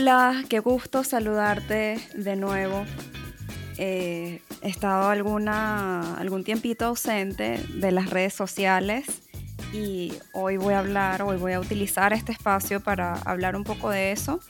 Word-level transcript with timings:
Hola, 0.00 0.44
qué 0.48 0.60
gusto 0.60 1.04
saludarte 1.04 1.98
de 2.14 2.34
nuevo. 2.34 2.86
Eh, 3.76 4.40
he 4.62 4.68
estado 4.68 5.10
alguna, 5.10 6.14
algún 6.14 6.42
tiempito 6.42 6.86
ausente 6.86 7.62
de 7.74 7.92
las 7.92 8.08
redes 8.08 8.32
sociales 8.32 9.20
y 9.74 10.14
hoy 10.32 10.56
voy 10.56 10.72
a 10.72 10.78
hablar, 10.78 11.20
hoy 11.20 11.36
voy 11.36 11.52
a 11.52 11.60
utilizar 11.60 12.14
este 12.14 12.32
espacio 12.32 12.80
para 12.80 13.12
hablar 13.12 13.56
un 13.56 13.64
poco 13.64 13.90
de 13.90 14.12
eso, 14.12 14.40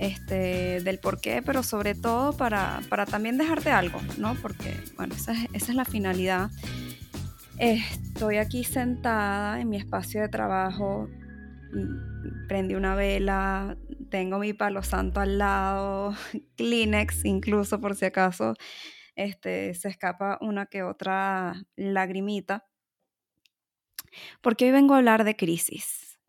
este, 0.00 0.82
del 0.82 0.98
por 0.98 1.18
qué, 1.18 1.40
pero 1.40 1.62
sobre 1.62 1.94
todo 1.94 2.36
para, 2.36 2.82
para 2.90 3.06
también 3.06 3.38
dejarte 3.38 3.70
algo, 3.70 4.02
¿no? 4.18 4.34
Porque, 4.42 4.76
bueno, 4.96 5.14
esa 5.14 5.32
es, 5.32 5.48
esa 5.54 5.72
es 5.72 5.76
la 5.76 5.86
finalidad. 5.86 6.50
Estoy 7.56 8.36
aquí 8.36 8.64
sentada 8.64 9.62
en 9.62 9.70
mi 9.70 9.78
espacio 9.78 10.20
de 10.20 10.28
trabajo, 10.28 11.08
mm, 11.72 12.48
prendí 12.48 12.74
una 12.74 12.94
vela, 12.94 13.78
tengo 14.14 14.38
mi 14.38 14.52
palo 14.52 14.84
santo 14.84 15.18
al 15.18 15.38
lado, 15.38 16.14
Kleenex 16.56 17.24
incluso 17.24 17.80
por 17.80 17.96
si 17.96 18.04
acaso 18.04 18.54
este, 19.16 19.74
se 19.74 19.88
escapa 19.88 20.38
una 20.40 20.66
que 20.66 20.84
otra 20.84 21.66
lagrimita, 21.74 22.64
porque 24.40 24.66
hoy 24.66 24.70
vengo 24.70 24.94
a 24.94 24.98
hablar 24.98 25.24
de 25.24 25.34
crisis. 25.34 26.20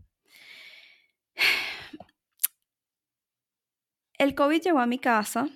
El 4.17 4.33
COVID 4.33 4.63
llegó 4.63 4.79
a 4.79 4.87
mi 4.87 4.97
casa, 4.97 5.47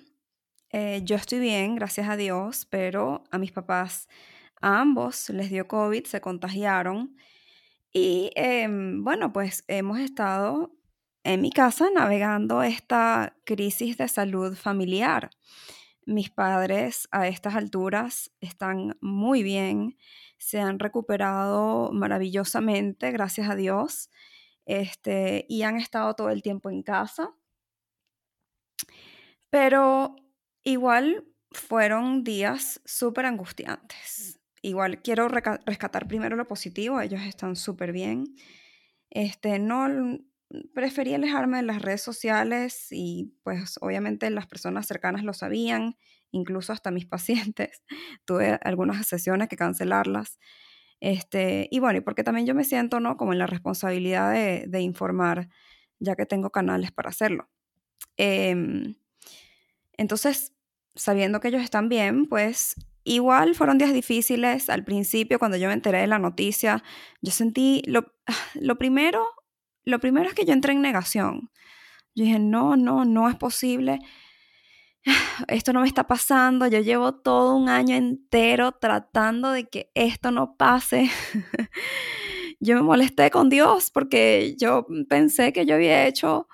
eh, 0.70 1.00
yo 1.02 1.16
estoy 1.16 1.40
bien, 1.40 1.74
gracias 1.74 2.08
a 2.08 2.16
Dios, 2.16 2.64
pero 2.64 3.24
a 3.32 3.38
mis 3.38 3.50
papás, 3.50 4.06
a 4.60 4.80
ambos 4.80 5.30
les 5.30 5.50
dio 5.50 5.66
COVID, 5.66 6.04
se 6.04 6.20
contagiaron. 6.20 7.16
Y 7.92 8.30
em, 8.36 9.02
bueno, 9.02 9.32
pues 9.32 9.64
hemos 9.66 9.98
estado 9.98 10.79
en 11.24 11.40
mi 11.42 11.50
casa 11.50 11.88
navegando 11.90 12.62
esta 12.62 13.36
crisis 13.44 13.98
de 13.98 14.08
salud 14.08 14.56
familiar. 14.56 15.30
Mis 16.06 16.30
padres 16.30 17.08
a 17.10 17.28
estas 17.28 17.54
alturas 17.54 18.32
están 18.40 18.96
muy 19.00 19.42
bien, 19.42 19.96
se 20.38 20.60
han 20.60 20.78
recuperado 20.78 21.92
maravillosamente, 21.92 23.12
gracias 23.12 23.50
a 23.50 23.54
Dios, 23.54 24.10
este, 24.64 25.46
y 25.48 25.62
han 25.62 25.76
estado 25.76 26.14
todo 26.14 26.30
el 26.30 26.42
tiempo 26.42 26.70
en 26.70 26.82
casa. 26.82 27.34
Pero 29.50 30.16
igual 30.62 31.24
fueron 31.50 32.24
días 32.24 32.80
súper 32.84 33.26
angustiantes. 33.26 34.40
Igual 34.62 35.02
quiero 35.02 35.28
rescatar 35.28 36.06
primero 36.06 36.36
lo 36.36 36.46
positivo, 36.46 37.00
ellos 37.00 37.22
están 37.22 37.56
súper 37.56 37.92
bien. 37.92 38.36
Este, 39.10 39.58
no, 39.58 39.88
preferí 40.74 41.14
alejarme 41.14 41.58
de 41.58 41.62
las 41.62 41.82
redes 41.82 42.02
sociales 42.02 42.88
y 42.90 43.34
pues 43.42 43.78
obviamente 43.80 44.28
las 44.30 44.46
personas 44.46 44.86
cercanas 44.86 45.22
lo 45.24 45.32
sabían, 45.32 45.96
incluso 46.30 46.72
hasta 46.72 46.90
mis 46.90 47.06
pacientes. 47.06 47.82
Tuve 48.24 48.58
algunas 48.62 49.06
sesiones 49.06 49.48
que 49.48 49.56
cancelarlas. 49.56 50.38
Este, 51.00 51.68
y 51.70 51.78
bueno, 51.78 51.98
y 51.98 52.02
porque 52.02 52.24
también 52.24 52.46
yo 52.46 52.54
me 52.54 52.64
siento, 52.64 53.00
¿no? 53.00 53.16
Como 53.16 53.32
en 53.32 53.38
la 53.38 53.46
responsabilidad 53.46 54.32
de, 54.32 54.80
informar, 54.80 55.48
ya 55.98 56.14
que 56.14 56.26
tengo 56.26 56.50
canales 56.50 56.92
para 56.92 57.08
hacerlo. 57.08 57.48
Em, 58.18 58.96
entonces, 59.96 60.52
sabiendo 60.94 61.40
que 61.40 61.48
ellos 61.48 61.62
están 61.62 61.88
bien, 61.88 62.26
pues 62.26 62.74
igual 63.04 63.54
fueron 63.54 63.78
días 63.78 63.94
difíciles. 63.94 64.68
Al 64.68 64.84
principio, 64.84 65.38
cuando 65.38 65.56
yo 65.56 65.68
me 65.68 65.74
enteré 65.74 66.00
de 66.00 66.06
la 66.06 66.18
noticia, 66.18 66.82
yo 67.22 67.32
sentí, 67.32 67.82
lo, 67.86 68.12
lo 68.54 68.76
primero 68.76 69.26
lo 69.90 69.98
primero 70.00 70.28
es 70.28 70.34
que 70.34 70.44
yo 70.44 70.52
entré 70.52 70.72
en 70.72 70.82
negación. 70.82 71.50
Yo 72.14 72.24
dije, 72.24 72.38
no, 72.38 72.76
no, 72.76 73.04
no 73.04 73.28
es 73.28 73.36
posible. 73.36 73.98
Esto 75.48 75.72
no 75.72 75.80
me 75.80 75.86
está 75.86 76.06
pasando. 76.06 76.66
Yo 76.66 76.80
llevo 76.80 77.14
todo 77.14 77.56
un 77.56 77.68
año 77.68 77.96
entero 77.96 78.72
tratando 78.72 79.50
de 79.50 79.68
que 79.68 79.90
esto 79.94 80.30
no 80.30 80.56
pase. 80.56 81.10
yo 82.60 82.76
me 82.76 82.82
molesté 82.82 83.30
con 83.30 83.48
Dios 83.48 83.90
porque 83.90 84.54
yo 84.58 84.86
pensé 85.08 85.52
que 85.52 85.66
yo 85.66 85.74
había 85.74 86.06
hecho 86.06 86.48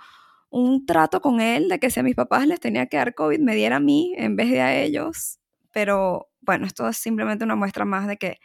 un 0.51 0.87
trato 0.87 1.21
con 1.21 1.41
Él 1.41 1.69
de 1.69 1.79
que 1.79 1.91
si 1.91 2.01
a 2.01 2.03
mis 2.03 2.15
papás 2.15 2.47
les 2.47 2.61
tenía 2.61 2.87
que 2.87 2.97
dar 2.97 3.15
COVID, 3.15 3.41
me 3.41 3.55
diera 3.55 3.77
a 3.77 3.81
mí 3.81 4.15
en 4.17 4.37
vez 4.37 4.51
de 4.51 4.61
a 4.61 4.77
ellos. 4.81 5.39
Pero 5.73 6.31
bueno, 6.41 6.67
esto 6.67 6.89
es 6.89 6.97
simplemente 6.97 7.45
una 7.45 7.57
muestra 7.57 7.85
más 7.85 8.07
de 8.07 8.17
que, 8.17 8.39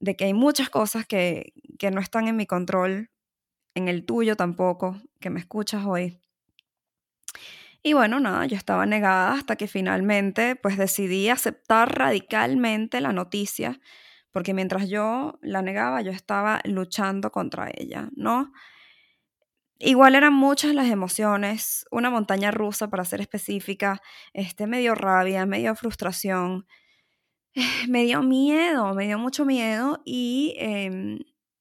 de 0.00 0.16
que 0.16 0.24
hay 0.26 0.34
muchas 0.34 0.70
cosas 0.70 1.06
que, 1.06 1.52
que 1.78 1.90
no 1.90 2.00
están 2.00 2.28
en 2.28 2.36
mi 2.36 2.46
control 2.46 3.10
en 3.74 3.88
el 3.88 4.04
tuyo 4.04 4.36
tampoco, 4.36 5.00
que 5.20 5.30
me 5.30 5.40
escuchas 5.40 5.84
hoy. 5.86 6.20
Y 7.82 7.92
bueno, 7.92 8.20
nada, 8.20 8.46
yo 8.46 8.56
estaba 8.56 8.86
negada 8.86 9.32
hasta 9.34 9.56
que 9.56 9.68
finalmente 9.68 10.56
pues 10.56 10.76
decidí 10.76 11.28
aceptar 11.28 11.96
radicalmente 11.96 13.00
la 13.00 13.12
noticia, 13.12 13.80
porque 14.32 14.52
mientras 14.52 14.88
yo 14.88 15.38
la 15.42 15.62
negaba, 15.62 16.02
yo 16.02 16.10
estaba 16.10 16.60
luchando 16.64 17.30
contra 17.30 17.70
ella, 17.74 18.10
¿no? 18.16 18.52
Igual 19.80 20.16
eran 20.16 20.32
muchas 20.34 20.74
las 20.74 20.88
emociones, 20.88 21.86
una 21.92 22.10
montaña 22.10 22.50
rusa 22.50 22.90
para 22.90 23.04
ser 23.04 23.20
específica, 23.20 24.00
este, 24.32 24.66
medio 24.66 24.94
rabia, 24.96 25.46
medio 25.46 25.74
frustración, 25.76 26.66
me 27.88 28.04
dio 28.04 28.22
miedo, 28.22 28.94
me 28.94 29.06
dio 29.06 29.18
mucho 29.18 29.44
miedo 29.44 30.02
y 30.04 30.54
em, 30.58 31.20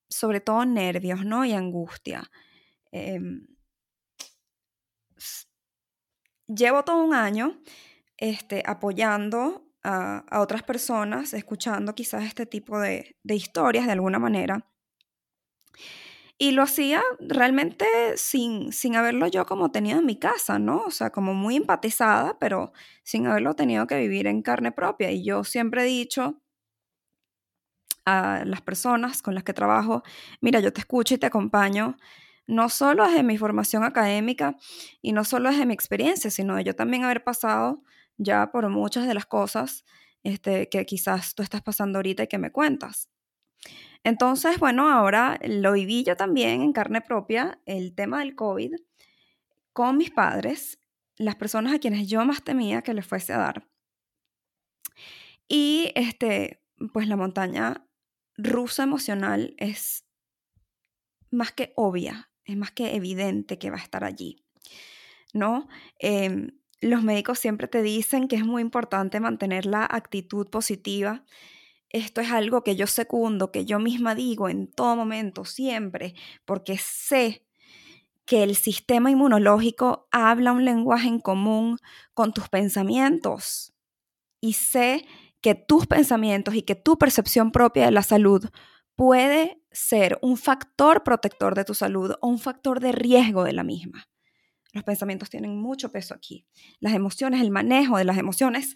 sobre 0.10 0.42
todo 0.42 0.66
nervios, 0.66 1.26
¿no? 1.26 1.46
Y 1.46 1.54
angustia. 1.54 2.30
Em, 2.92 3.48
llevo 6.48 6.84
todo 6.84 7.04
un 7.04 7.14
año 7.14 7.62
este, 8.18 8.64
apoyando 8.66 9.68
a, 9.84 10.42
otras 10.42 10.64
personas, 10.64 11.34
escuchando 11.34 11.96
quizás 11.96 12.24
este 12.24 12.46
tipo 12.46 12.80
de, 12.80 13.16
historias 13.24 13.86
de 13.86 13.94
alguna 13.94 14.20
manera. 14.20 14.66
Y 16.40 16.52
lo 16.52 16.62
hacía 16.62 17.02
realmente 17.20 17.86
sin, 18.16 18.72
sin 18.72 18.96
haberlo 18.96 19.26
yo 19.28 19.46
como 19.46 19.72
tenido 19.72 20.00
en 20.00 20.06
mi 20.06 20.20
casa, 20.20 20.60
¿no? 20.60 20.84
O 20.86 20.92
sea, 20.92 21.10
como 21.10 21.34
muy 21.34 21.56
empatizada, 21.56 22.38
pero 22.40 22.74
sin 23.04 23.26
haberlo 23.26 23.56
tenido 23.56 23.88
que 23.88 23.98
vivir 23.98 24.28
en 24.28 24.44
carne 24.44 24.72
propia. 24.72 25.12
Y 25.12 25.24
yo 25.24 25.44
siempre 25.44 25.82
he 25.82 25.86
dicho 25.86 26.40
a 28.08 28.46
las 28.46 28.62
personas 28.62 29.22
con 29.22 29.36
las 29.36 29.44
que 29.44 29.54
trabajo, 29.54 30.02
mira, 30.40 30.62
yo 30.62 30.72
te 30.72 30.80
escucho 30.80 31.14
y 31.14 31.18
te 31.18 31.26
acompaño, 31.26 31.98
no 32.48 32.70
solo 32.70 33.06
desde 33.06 33.22
mi 33.22 33.38
formación 33.38 33.84
académica 33.84 34.56
y 35.02 35.12
no 35.12 35.26
solo 35.26 35.50
desde 35.52 35.66
mi 35.66 35.74
experiencia, 35.74 36.32
sino 36.32 36.56
de 36.56 36.64
yo 36.64 36.74
también 36.74 37.04
haber 37.04 37.26
pasado 37.26 37.84
ya 38.18 38.50
por 38.50 38.70
muchas 38.70 39.08
de 39.08 39.14
las 39.14 39.26
cosas 39.26 39.84
este, 40.24 40.70
que 40.70 40.86
quizás 40.86 41.36
tú 41.36 41.44
estás 41.44 41.62
pasando 41.62 42.00
ahorita 42.00 42.24
y 42.24 42.28
que 42.28 42.38
me 42.38 42.52
cuentas. 42.52 43.10
Entonces, 44.06 44.58
bueno, 44.58 44.90
ahora 44.90 45.38
lo 45.46 45.74
viví 45.74 46.06
yo 46.06 46.16
también 46.16 46.62
en 46.62 46.72
carne 46.72 47.02
propia, 47.02 47.60
el 47.66 47.94
tema 47.94 48.20
del 48.20 48.36
COVID, 48.36 48.74
con 49.74 49.98
mis 49.98 50.12
padres, 50.12 50.80
las 51.18 51.36
personas 51.36 51.74
a 51.74 51.80
quienes 51.80 52.08
yo 52.08 52.24
más 52.24 52.42
temía 52.42 52.84
que 52.84 52.94
les 52.94 53.06
fuese 53.06 53.34
a 53.34 53.40
dar. 53.40 53.68
Y 55.50 55.92
este, 55.96 56.62
pues 56.94 57.08
la 57.08 57.16
montaña 57.16 57.87
rusa 58.38 58.84
emocional 58.84 59.54
es 59.58 60.06
más 61.32 61.52
que 61.52 61.74
obvia. 61.76 62.32
es 62.46 62.56
más 62.56 62.72
que 62.72 62.96
evidente 62.96 63.60
que 63.60 63.70
va 63.70 63.76
a 63.78 63.82
estar 63.82 64.06
allí, 64.06 64.42
¿no? 65.34 65.68
Em, 66.00 66.52
los 66.80 67.04
médicos 67.04 67.40
siempre 67.40 67.68
te 67.68 67.82
dicen 67.82 68.30
que 68.30 68.38
es 68.38 68.46
muy 68.46 68.62
importante 68.62 69.20
mantener 69.20 69.66
la 69.66 69.86
actitud 69.86 70.48
positiva. 70.50 71.26
Esto 71.90 72.22
es 72.22 72.32
algo 72.32 72.64
que 72.64 72.78
yo 72.78 72.88
secundo, 72.88 73.52
que 73.52 73.66
yo 73.66 73.80
misma 73.80 74.16
digo 74.16 74.48
en 74.48 74.72
todo 74.72 74.96
momento, 74.96 75.44
siempre, 75.44 76.16
porque 76.46 76.78
sé 76.78 77.46
que 78.26 78.44
el 78.44 78.56
sistema 78.56 79.10
inmunológico 79.10 80.08
habla 80.12 80.52
un 80.52 80.66
lenguaje 80.66 81.08
en 81.08 81.20
común 81.20 81.80
con 82.14 82.34
tus 82.34 82.50
pensamientos. 82.50 83.74
Y 84.42 84.54
sé 84.54 85.06
que 85.48 85.56
tus 85.56 85.88
pensamientos 85.88 86.56
y 86.56 86.62
que 86.62 86.76
tu 86.76 86.98
percepción 86.98 87.54
propia 87.54 87.86
de 87.86 87.92
la 87.92 88.04
salud 88.04 88.50
puede 88.98 89.64
ser 89.72 90.20
un 90.22 90.36
factor 90.36 91.06
protector 91.06 91.56
de 91.56 91.64
tu 91.64 91.74
salud 91.74 92.16
o 92.20 92.28
un 92.28 92.38
factor 92.38 92.82
de 92.82 92.92
riesgo 92.92 93.46
de 93.46 93.54
la 93.54 93.64
misma. 93.64 94.10
Los 94.74 94.84
pensamientos 94.84 95.30
tienen 95.30 95.58
mucho 95.58 95.90
peso 95.90 96.14
aquí. 96.14 96.46
Las 96.82 96.94
emociones, 96.94 97.40
el 97.40 97.50
manejo 97.50 97.98
de 97.98 98.04
las 98.04 98.18
emociones, 98.18 98.76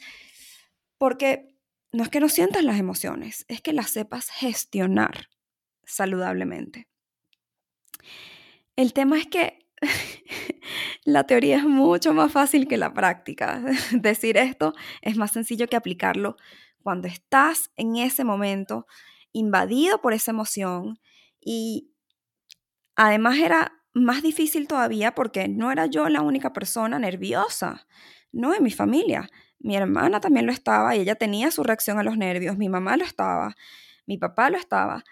porque 0.97 1.57
no 1.91 2.03
es 2.03 2.09
que 2.09 2.21
no 2.21 2.29
sientas 2.29 2.63
las 2.63 2.79
emociones, 2.79 3.43
es 3.49 3.59
que 3.59 3.73
las 3.73 3.89
sepas 3.89 4.29
gestionar 4.29 5.27
saludablemente. 5.83 6.87
El 8.77 8.93
tema 8.93 9.17
es 9.17 9.27
que 9.27 9.67
la 11.03 11.25
teoría 11.25 11.57
es 11.57 11.63
mucho 11.63 12.13
más 12.13 12.31
fácil 12.31 12.67
que 12.67 12.77
la 12.77 12.93
práctica. 12.93 13.61
Decir 13.91 14.37
esto 14.37 14.73
es 15.01 15.17
más 15.17 15.31
sencillo 15.31 15.67
que 15.67 15.75
aplicarlo 15.75 16.37
cuando 16.83 17.07
estás 17.07 17.71
en 17.75 17.97
ese 17.97 18.23
momento 18.23 18.87
invadido 19.33 20.01
por 20.01 20.13
esa 20.13 20.31
emoción 20.31 20.99
y 21.39 21.91
además 22.95 23.37
era 23.37 23.73
más 23.93 24.21
difícil 24.21 24.67
todavía 24.67 25.15
porque 25.15 25.47
no 25.47 25.71
era 25.71 25.85
yo 25.85 26.07
la 26.09 26.21
única 26.21 26.53
persona 26.53 26.99
nerviosa, 26.99 27.87
no 28.31 28.53
en 28.53 28.63
mi 28.63 28.71
familia. 28.71 29.29
Mi 29.59 29.75
hermana 29.75 30.19
también 30.19 30.45
lo 30.45 30.51
estaba 30.51 30.95
y 30.95 31.01
ella 31.01 31.15
tenía 31.15 31.51
su 31.51 31.63
reacción 31.63 31.99
a 31.99 32.03
los 32.03 32.17
nervios, 32.17 32.57
mi 32.57 32.67
mamá 32.67 32.97
lo 32.97 33.03
estaba, 33.03 33.55
mi 34.07 34.17
papá 34.17 34.49
lo 34.49 34.57
estaba, 34.57 35.03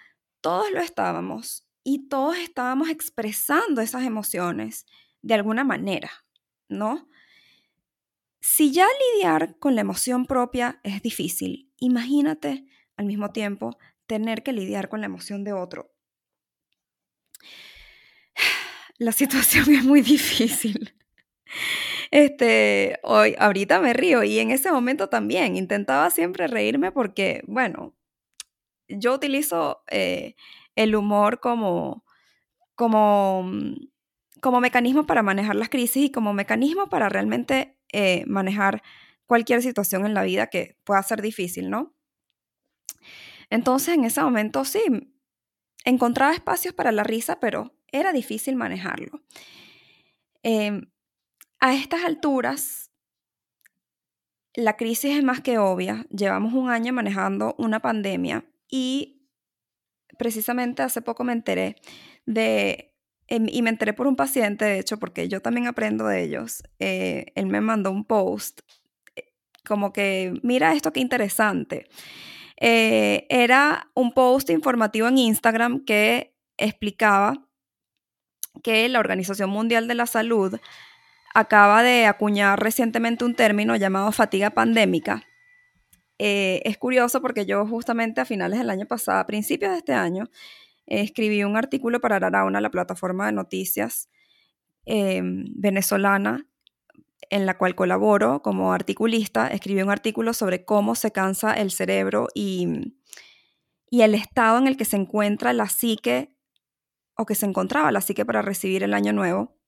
todos 0.42 0.72
lo 0.72 0.82
estábamos 0.82 1.68
y 1.84 2.08
todos 2.10 2.38
estábamos 2.38 2.90
expresando 2.90 3.82
esas 3.82 4.04
emociones 4.04 4.86
de 5.22 5.34
alguna 5.34 5.64
manera, 5.64 6.12
¿no? 6.68 7.08
Si 8.42 8.72
ya 8.72 8.88
lidiar 9.16 9.58
con 9.60 9.76
la 9.76 9.82
emoción 9.82 10.26
propia 10.26 10.80
es 10.84 11.02
difícil, 11.02 11.72
imagínate 11.78 12.66
al 12.98 13.06
mismo 13.06 13.32
tiempo 13.32 13.78
tener 14.08 14.44
que 14.44 14.54
lidiar 14.54 14.90
con 14.90 15.02
la 15.02 15.08
emoción 15.08 15.44
de 15.44 15.54
otro 15.54 15.92
la 18.98 19.12
situación 19.12 19.74
es 19.74 19.84
muy 19.84 20.02
difícil. 20.02 20.94
Este, 22.12 23.00
hoy, 23.04 23.36
ahorita 23.38 23.80
me 23.80 23.94
río 23.94 24.24
y 24.24 24.40
en 24.40 24.52
ese 24.52 24.72
momento 24.72 25.10
también 25.10 25.56
intentaba 25.56 26.10
siempre 26.10 26.48
reírme 26.48 26.92
porque, 26.92 27.44
bueno, 27.48 27.96
yo 28.88 29.14
utilizo 29.14 29.84
eh, 29.90 30.36
el 30.76 30.96
humor 30.96 31.40
como, 31.40 32.04
como, 32.76 33.44
mm, 33.44 33.76
como 34.42 34.62
mecanismo 34.62 35.06
para 35.06 35.24
manejar 35.24 35.56
las 35.56 35.70
crisis 35.70 36.06
y 36.06 36.12
como 36.12 36.34
mecanismo 36.34 36.90
para 36.90 37.10
realmente 37.10 37.78
eh, 37.92 38.24
manejar 38.28 38.82
cualquier 39.26 39.62
situación 39.62 40.06
en 40.06 40.14
la 40.14 40.24
vida 40.24 40.48
que 40.48 40.78
pueda 40.84 41.02
ser 41.04 41.22
difícil, 41.22 41.70
¿no? 41.70 41.94
Entonces, 43.50 43.96
en 43.96 44.04
ese 44.04 44.22
momento 44.22 44.66
sí, 44.66 44.82
encontraba 45.86 46.34
espacios 46.34 46.74
para 46.74 46.92
la 46.92 47.04
risa, 47.04 47.40
pero 47.40 47.74
era 47.92 48.12
difícil 48.12 48.56
manejarlo. 48.56 49.22
Em, 50.44 50.90
a 51.60 51.74
estas 51.74 52.04
alturas, 52.04 52.92
la 54.56 54.78
crisis 54.78 55.18
es 55.18 55.24
más 55.24 55.42
que 55.42 55.58
obvia. 55.58 56.06
Llevamos 56.10 56.54
un 56.54 56.70
año 56.70 56.94
manejando 56.94 57.56
una 57.58 57.82
pandemia 57.82 58.46
y 58.68 59.28
precisamente 60.18 60.82
hace 60.82 61.02
poco 61.02 61.24
me 61.24 61.34
enteré 61.34 61.76
de, 62.26 62.89
y 63.30 63.62
me 63.62 63.70
enteré 63.70 63.94
por 63.94 64.08
un 64.08 64.16
paciente, 64.16 64.66
de 64.66 64.80
hecho, 64.80 64.98
porque 64.98 65.28
yo 65.28 65.42
también 65.42 65.68
aprendo 65.68 66.08
de 66.08 66.24
ellos. 66.24 66.64
Eh, 66.80 67.28
él 67.36 67.46
me 67.46 67.62
mandó 67.62 67.92
un 67.92 68.04
post 68.04 68.62
eh, 69.16 69.32
como 69.66 69.94
que, 69.94 70.34
mira 70.42 70.74
esto 70.74 70.92
qué 70.92 71.00
interesante. 71.00 71.88
Eh, 72.58 73.28
era 73.30 73.90
un 73.94 74.14
post 74.14 74.50
informativo 74.50 75.08
en 75.08 75.20
Instagram 75.20 75.86
que 75.86 76.34
explicaba 76.58 77.48
que 78.64 78.90
la 78.90 79.00
Organización 79.00 79.52
Mundial 79.52 79.88
de 79.88 79.96
la 79.96 80.08
Salud 80.08 80.60
acaba 81.34 81.84
de 81.84 82.08
acuñar 82.08 82.60
recientemente 82.62 83.24
un 83.24 83.36
término 83.36 83.76
llamado 83.76 84.12
fatiga 84.12 84.50
pandémica. 84.50 85.24
Es 86.18 86.78
curioso 86.78 87.22
porque 87.22 87.46
yo 87.46 87.66
justamente 87.66 88.20
a 88.20 88.26
finales 88.26 88.60
del 88.60 88.70
año 88.70 88.86
pasado, 88.86 89.20
a 89.20 89.26
principios 89.26 89.72
de 89.72 89.78
este 89.78 89.94
año, 89.94 90.30
escribí 90.90 91.44
un 91.44 91.56
artículo 91.56 92.02
para 92.02 92.18
Arauna, 92.18 92.62
la 92.62 92.72
plataforma 92.72 93.28
de 93.28 93.34
noticias 93.34 94.10
em, 94.86 95.46
venezolana, 95.56 96.48
en 97.30 97.46
la 97.46 97.58
cual 97.58 97.76
colaboro 97.76 98.42
como 98.42 98.74
articulista. 98.74 99.48
Escribí 99.48 99.82
un 99.82 99.92
artículo 99.92 100.34
sobre 100.34 100.66
cómo 100.66 100.96
se 100.96 101.12
cansa 101.12 101.54
el 101.54 101.72
cerebro 101.72 102.28
y, 102.34 102.96
y 103.90 104.02
el 104.02 104.16
estado 104.16 104.58
en 104.58 104.68
el 104.68 104.78
que 104.78 104.86
se 104.86 104.98
encuentra 104.98 105.54
la 105.54 105.68
psique 105.68 106.36
o 107.16 107.26
que 107.26 107.36
se 107.36 107.46
encontraba 107.46 107.92
la 107.92 108.02
psique 108.02 108.26
para 108.26 108.42
recibir 108.42 108.84
el 108.84 108.94
año 108.94 109.14
nuevo. 109.14 109.59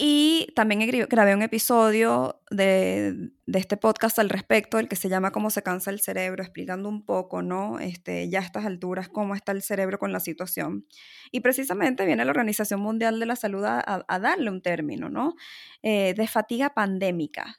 Y 0.00 0.52
también 0.54 0.88
grabé 1.08 1.34
un 1.34 1.42
episodio 1.42 2.40
de, 2.52 3.32
este 3.52 3.76
podcast 3.76 4.20
al 4.20 4.30
respecto, 4.30 4.78
el 4.78 4.86
que 4.86 4.94
se 4.94 5.08
llama 5.08 5.32
Cómo 5.32 5.50
se 5.50 5.64
cansa 5.64 5.90
el 5.90 5.98
cerebro, 5.98 6.40
explicando 6.44 6.88
un 6.88 7.04
poco, 7.04 7.42
¿no? 7.42 7.80
Este, 7.80 8.28
ya 8.30 8.38
a 8.38 8.42
estas 8.42 8.64
alturas, 8.64 9.08
cómo 9.08 9.34
está 9.34 9.50
el 9.50 9.60
cerebro 9.60 9.98
con 9.98 10.12
la 10.12 10.20
situación. 10.20 10.86
Y 11.32 11.40
precisamente 11.40 12.06
viene 12.06 12.24
la 12.24 12.30
Organización 12.30 12.78
Mundial 12.78 13.18
de 13.18 13.26
la 13.26 13.34
Salud 13.34 13.64
a, 13.64 14.20
darle 14.20 14.50
un 14.50 14.62
término, 14.62 15.08
¿no? 15.08 15.34
Eh, 15.82 16.14
de 16.16 16.28
fatiga 16.28 16.74
pandémica, 16.74 17.56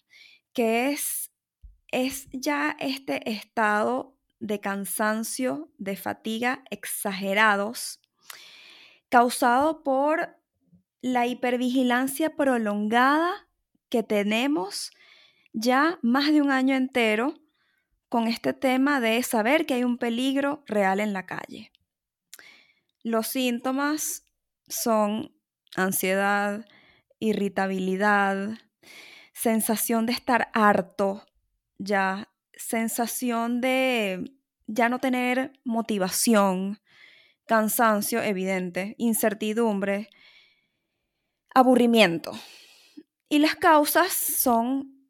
que 0.54 0.92
es, 0.92 1.32
es 1.92 2.30
ya 2.32 2.78
este 2.80 3.30
estado 3.30 4.16
de 4.40 4.62
cansancio, 4.62 5.74
de 5.78 5.98
fatiga 5.98 6.64
exagerados, 6.70 8.00
causado 9.10 9.84
por 9.84 10.39
la 11.02 11.28
hipervigilancia 11.28 12.36
prolongada 12.36 13.48
que 13.90 14.04
tenemos 14.04 14.92
ya 15.54 16.00
más 16.02 16.32
de 16.32 16.42
un 16.42 16.52
año 16.52 16.76
entero 16.76 17.40
con 18.10 18.28
este 18.28 18.54
tema 18.54 19.00
de 19.00 19.22
saber 19.24 19.66
que 19.66 19.76
hay 19.76 19.84
un 19.84 19.98
peligro 19.98 20.64
real 20.68 21.00
en 21.00 21.14
la 21.14 21.26
calle. 21.26 21.72
Los 23.04 23.28
síntomas 23.28 24.26
son 24.68 25.34
ansiedad, 25.76 26.66
irritabilidad, 27.20 28.58
sensación 29.34 30.06
de 30.06 30.14
estar 30.14 30.50
harto, 30.54 31.26
ya 31.78 32.30
sensación 32.54 33.62
de 33.62 34.32
ya 34.68 34.90
no 34.90 35.00
tener 35.00 35.54
motivación, 35.64 36.80
cansancio 37.46 38.22
evidente, 38.22 38.96
incertidumbre, 38.98 40.10
aburrimiento. 41.54 42.32
Y 43.28 43.40
las 43.40 43.56
causas 43.56 44.12
son 44.12 45.10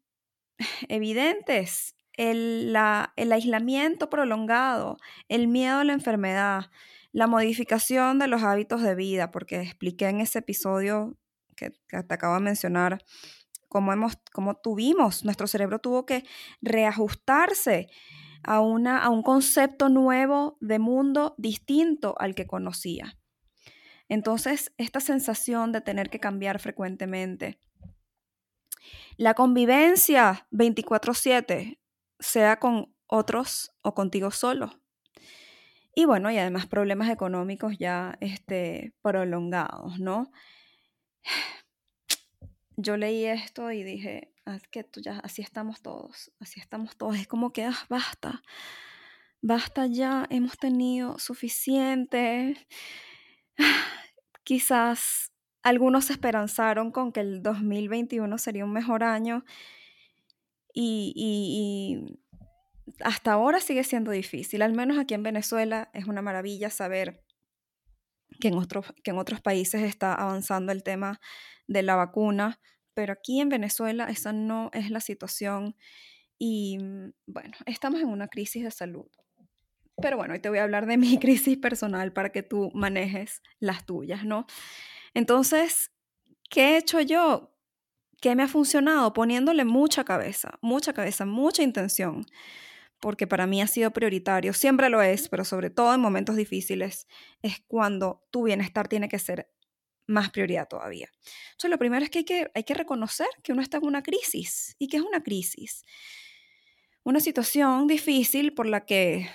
evidentes. 0.88 1.94
El, 2.16 2.76
el, 3.16 3.32
aislamiento 3.32 4.10
prolongado, 4.10 4.98
el 5.28 5.48
miedo 5.48 5.78
a 5.78 5.84
la 5.84 5.94
enfermedad, 5.94 6.70
la 7.12 7.26
modificación 7.26 8.18
de 8.18 8.26
los 8.26 8.42
hábitos 8.42 8.82
de 8.82 8.94
vida, 8.94 9.30
porque 9.30 9.60
expliqué 9.60 10.08
en 10.08 10.20
ese 10.20 10.40
episodio 10.40 11.16
que, 11.56 11.72
que 11.88 12.02
te 12.02 12.14
acabo 12.14 12.34
de 12.34 12.40
mencionar 12.40 13.02
cómo, 13.68 13.92
hemos, 13.92 14.18
cómo 14.32 14.56
tuvimos, 14.56 15.24
nuestro 15.24 15.46
cerebro 15.46 15.78
tuvo 15.78 16.04
que 16.04 16.24
reajustarse 16.60 17.88
a, 18.42 18.60
una, 18.60 18.98
a 18.98 19.08
un 19.08 19.22
concepto 19.22 19.88
nuevo 19.88 20.58
de 20.60 20.78
mundo 20.78 21.34
distinto 21.38 22.14
al 22.18 22.34
que 22.34 22.46
conocía. 22.46 23.16
Entonces, 24.10 24.72
esta 24.76 25.00
sensación 25.00 25.72
de 25.72 25.80
tener 25.80 26.10
que 26.10 26.18
cambiar 26.18 26.58
frecuentemente. 26.58 27.58
La 29.16 29.34
convivencia 29.34 30.46
24/7, 30.50 31.78
sea 32.18 32.58
con 32.58 32.92
otros 33.06 33.72
o 33.82 33.94
contigo 33.94 34.32
solo. 34.32 34.82
Y 35.94 36.06
bueno, 36.06 36.30
y 36.30 36.38
además 36.38 36.66
problemas 36.66 37.08
económicos 37.08 37.78
ya 37.78 38.16
este, 38.20 38.92
prolongados, 39.00 40.00
¿no? 40.00 40.30
Yo 42.76 42.96
leí 42.96 43.26
esto 43.26 43.70
y 43.70 43.84
dije, 43.84 44.32
que 44.72 44.82
tú 44.82 45.00
ya, 45.00 45.20
así 45.20 45.40
estamos 45.42 45.82
todos, 45.82 46.32
así 46.40 46.58
estamos 46.58 46.96
todos. 46.96 47.16
Es 47.16 47.28
como 47.28 47.52
que, 47.52 47.64
ah, 47.64 47.78
basta, 47.88 48.42
basta 49.40 49.86
ya, 49.86 50.26
hemos 50.30 50.58
tenido 50.58 51.18
suficiente. 51.18 52.56
Quizás 54.44 55.32
algunos 55.62 56.10
esperanzaron 56.10 56.90
con 56.90 57.12
que 57.12 57.20
el 57.20 57.42
2021 57.42 58.38
sería 58.38 58.64
un 58.64 58.72
mejor 58.72 59.04
año 59.04 59.44
y, 60.72 61.12
y, 61.14 62.20
hasta 63.04 63.32
ahora 63.32 63.60
sigue 63.60 63.84
siendo 63.84 64.10
difícil. 64.10 64.62
Al 64.62 64.74
menos 64.74 64.98
aquí 64.98 65.14
en 65.14 65.22
Venezuela 65.22 65.90
es 65.92 66.06
una 66.06 66.22
maravilla 66.22 66.70
saber 66.70 67.22
que 68.40 68.48
en, 68.48 68.54
otros, 68.54 68.86
que 69.02 69.10
en 69.10 69.18
otros 69.18 69.40
países 69.40 69.82
está 69.82 70.14
avanzando 70.14 70.72
el 70.72 70.82
tema 70.82 71.20
de 71.66 71.82
la 71.82 71.96
vacuna, 71.96 72.60
pero 72.94 73.12
aquí 73.12 73.40
en 73.40 73.48
Venezuela 73.48 74.06
esa 74.08 74.32
no 74.32 74.70
es 74.72 74.90
la 74.90 75.00
situación 75.00 75.76
y 76.38 76.78
bueno, 77.26 77.52
estamos 77.66 78.00
en 78.00 78.08
una 78.08 78.28
crisis 78.28 78.64
de 78.64 78.70
salud. 78.70 79.06
Pero 80.00 80.16
bueno, 80.16 80.34
hoy 80.34 80.40
te 80.40 80.48
voy 80.48 80.58
a 80.58 80.62
hablar 80.62 80.86
de 80.86 80.96
mi 80.96 81.18
crisis 81.20 81.58
personal 81.58 82.12
para 82.12 82.30
que 82.30 82.42
tú 82.42 82.70
manejes 82.74 83.42
las 83.58 83.84
tuyas, 83.84 84.24
¿no? 84.24 84.46
Entonces, 85.14 85.92
¿qué 86.48 86.74
he 86.74 86.76
hecho 86.78 87.00
yo? 87.00 87.54
¿Qué 88.20 88.34
me 88.34 88.42
ha 88.42 88.48
funcionado? 88.48 89.12
Poniéndole 89.12 89.64
mucha 89.64 90.04
cabeza, 90.04 90.58
mucha 90.60 90.92
cabeza, 90.92 91.24
mucha 91.24 91.62
intención, 91.62 92.26
porque 93.00 93.26
para 93.26 93.46
mí 93.46 93.62
ha 93.62 93.66
sido 93.66 93.90
prioritario, 93.92 94.52
siempre 94.52 94.90
lo 94.90 95.00
es, 95.00 95.28
pero 95.28 95.44
sobre 95.44 95.70
todo 95.70 95.94
en 95.94 96.00
momentos 96.00 96.36
difíciles 96.36 97.06
es 97.42 97.62
cuando 97.66 98.26
tu 98.30 98.44
bienestar 98.44 98.88
tiene 98.88 99.08
que 99.08 99.18
ser 99.18 99.50
más 100.06 100.30
prioridad 100.30 100.68
todavía. 100.68 101.08
Entonces, 101.52 101.70
lo 101.70 101.78
primero 101.78 102.04
es 102.04 102.10
que 102.10 102.18
hay, 102.18 102.24
que 102.24 102.50
hay 102.54 102.64
que 102.64 102.74
reconocer 102.74 103.28
que 103.42 103.52
uno 103.52 103.62
está 103.62 103.78
en 103.78 103.86
una 103.86 104.02
crisis. 104.02 104.74
¿Y 104.78 104.88
qué 104.88 104.98
es 104.98 105.02
una 105.02 105.22
crisis? 105.22 105.84
Una 107.04 107.20
situación 107.20 107.86
difícil 107.86 108.52
por 108.52 108.66
la 108.66 108.84
que 108.84 109.30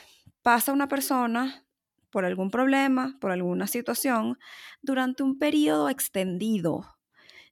pasa 0.46 0.74
una 0.74 0.88
persona 0.88 1.66
por 2.12 2.24
algún 2.24 2.52
problema, 2.52 3.18
por 3.20 3.32
alguna 3.32 3.66
situación, 3.66 4.38
durante 4.84 5.24
un 5.24 5.40
periodo 5.40 5.90
extendido. 5.90 6.86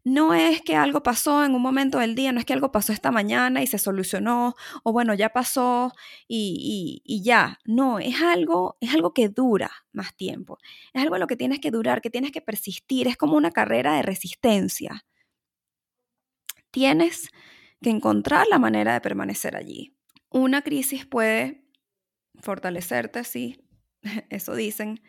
No 0.04 0.36
es 0.36 0.62
que 0.62 0.76
algo 0.76 1.02
pasó 1.02 1.44
en 1.44 1.56
un 1.56 1.62
momento 1.64 1.98
del 1.98 2.14
día, 2.14 2.32
no 2.32 2.40
es 2.40 2.46
que 2.46 2.54
algo 2.54 2.72
pasó 2.72 2.94
esta 2.94 3.10
mañana 3.10 3.64
y 3.64 3.68
se 3.68 3.80
solucionó, 3.80 4.54
o 4.84 4.92
bueno, 4.92 5.16
ya 5.16 5.30
pasó 5.30 5.92
y, 6.28 7.02
ya. 7.26 7.58
No, 7.66 7.98
es 7.98 8.22
algo, 8.22 8.78
es 8.80 8.94
algo 8.94 9.12
que 9.12 9.28
dura 9.28 9.72
más 9.92 10.16
tiempo. 10.16 10.60
Es 10.94 11.02
algo 11.02 11.16
en 11.16 11.22
lo 11.22 11.28
que 11.28 11.36
tienes 11.36 11.60
que 11.62 11.72
durar, 11.72 12.00
que 12.00 12.12
tienes 12.12 12.32
que 12.32 12.42
persistir. 12.42 13.08
Es 13.08 13.18
como 13.18 13.36
una 13.38 13.50
carrera 13.50 13.96
de 13.96 14.04
resistencia. 14.04 15.04
Tienes 16.70 17.30
que 17.82 17.90
encontrar 17.90 18.46
la 18.52 18.60
manera 18.60 18.94
de 18.94 19.02
permanecer 19.02 19.56
allí. 19.56 19.96
Una 20.30 20.62
crisis 20.62 21.08
puede 21.08 21.63
fortalecerte, 22.44 23.24
sí, 23.24 23.68
eso 24.30 24.56
dicen. 24.56 25.02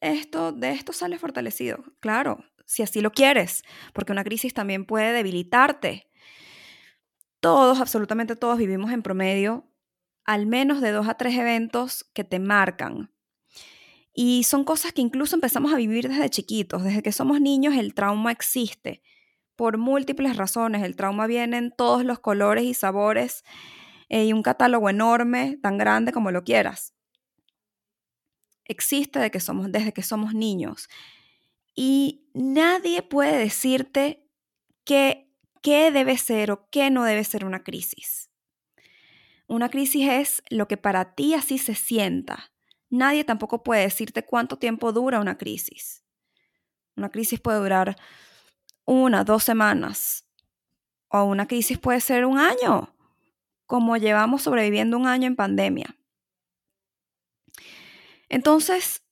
Esto, 0.00 0.52
de 0.52 0.70
esto 0.70 0.94
sale 0.94 1.18
fortalecido, 1.18 1.84
claro, 2.00 2.42
si 2.64 2.82
así 2.82 3.02
lo 3.02 3.12
quieres, 3.12 3.64
porque 3.92 4.12
una 4.12 4.24
crisis 4.24 4.54
también 4.54 4.86
puede 4.86 5.12
debilitarte. 5.12 6.10
Todos, 7.40 7.80
absolutamente 7.80 8.34
todos, 8.34 8.56
vivimos 8.56 8.92
en 8.92 9.02
promedio 9.02 9.68
al 10.28 10.46
menos 10.46 10.82
de 10.82 10.90
dos 10.90 11.08
a 11.08 11.14
tres 11.14 11.34
eventos 11.36 12.04
que 12.12 12.22
te 12.22 12.38
marcan. 12.38 13.10
Y 14.12 14.44
son 14.44 14.62
cosas 14.62 14.92
que 14.92 15.00
incluso 15.00 15.34
empezamos 15.34 15.72
a 15.72 15.76
vivir 15.76 16.06
desde 16.06 16.28
chiquitos, 16.28 16.84
desde 16.84 17.02
que 17.02 17.12
somos 17.12 17.40
niños 17.40 17.74
el 17.76 17.94
trauma 17.94 18.30
existe 18.30 19.02
por 19.56 19.78
múltiples 19.78 20.36
razones. 20.36 20.82
El 20.82 20.96
trauma 20.96 21.26
viene 21.26 21.56
en 21.56 21.72
todos 21.74 22.04
los 22.04 22.18
colores 22.18 22.64
y 22.64 22.74
sabores 22.74 23.42
eh, 24.08 24.24
y 24.24 24.32
un 24.32 24.42
catálogo 24.42 24.88
enorme, 24.88 25.58
tan 25.62 25.78
grande 25.78 26.12
como 26.12 26.30
lo 26.30 26.44
quieras. 26.44 26.94
Existe 28.64 29.18
de 29.18 29.30
que 29.30 29.40
somos, 29.40 29.70
desde 29.70 29.92
que 29.92 30.02
somos 30.02 30.34
niños. 30.34 30.88
Y 31.74 32.28
nadie 32.34 33.02
puede 33.02 33.38
decirte 33.38 34.26
qué, 34.84 35.30
qué 35.62 35.90
debe 35.90 36.16
ser 36.18 36.50
o 36.50 36.68
qué 36.70 36.90
no 36.90 37.04
debe 37.04 37.24
ser 37.24 37.44
una 37.44 37.62
crisis. 37.62 38.30
Una 39.46 39.70
crisis 39.70 40.08
es 40.08 40.42
lo 40.50 40.68
que 40.68 40.76
para 40.76 41.14
ti 41.14 41.34
así 41.34 41.56
se 41.58 41.74
sienta. 41.74 42.52
Nadie 42.90 43.24
tampoco 43.24 43.62
puede 43.62 43.82
decirte 43.82 44.24
cuánto 44.24 44.58
tiempo 44.58 44.92
dura 44.92 45.20
una 45.20 45.38
crisis. 45.38 46.04
Una 46.96 47.10
crisis 47.10 47.40
puede 47.40 47.58
durar 47.58 47.96
una, 48.84 49.24
dos 49.24 49.44
semanas. 49.44 50.26
O 51.08 51.24
una 51.24 51.46
crisis 51.46 51.78
puede 51.78 52.00
ser 52.00 52.26
un 52.26 52.38
año 52.38 52.94
como 53.68 53.98
llevamos 53.98 54.42
sobreviviendo 54.42 54.96
un 54.96 55.06
año 55.06 55.26
en 55.26 55.36
pandemia. 55.36 55.94
Entonces, 58.30 59.02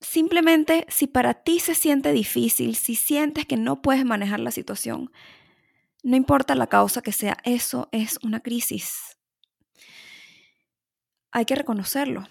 simplemente 0.00 0.84
si 0.88 1.06
para 1.06 1.34
ti 1.34 1.60
se 1.60 1.76
siente 1.76 2.12
difícil, 2.12 2.74
si 2.74 2.96
sientes 2.96 3.46
que 3.46 3.56
no 3.56 3.82
puedes 3.82 4.04
manejar 4.04 4.40
la 4.40 4.50
situación, 4.50 5.12
no 6.02 6.16
importa 6.16 6.56
la 6.56 6.66
causa 6.66 7.00
que 7.00 7.12
sea, 7.12 7.36
eso 7.44 7.88
es 7.92 8.18
una 8.24 8.40
crisis. 8.40 9.16
Hay 11.30 11.44
que 11.44 11.54
reconocerlo. 11.54 12.28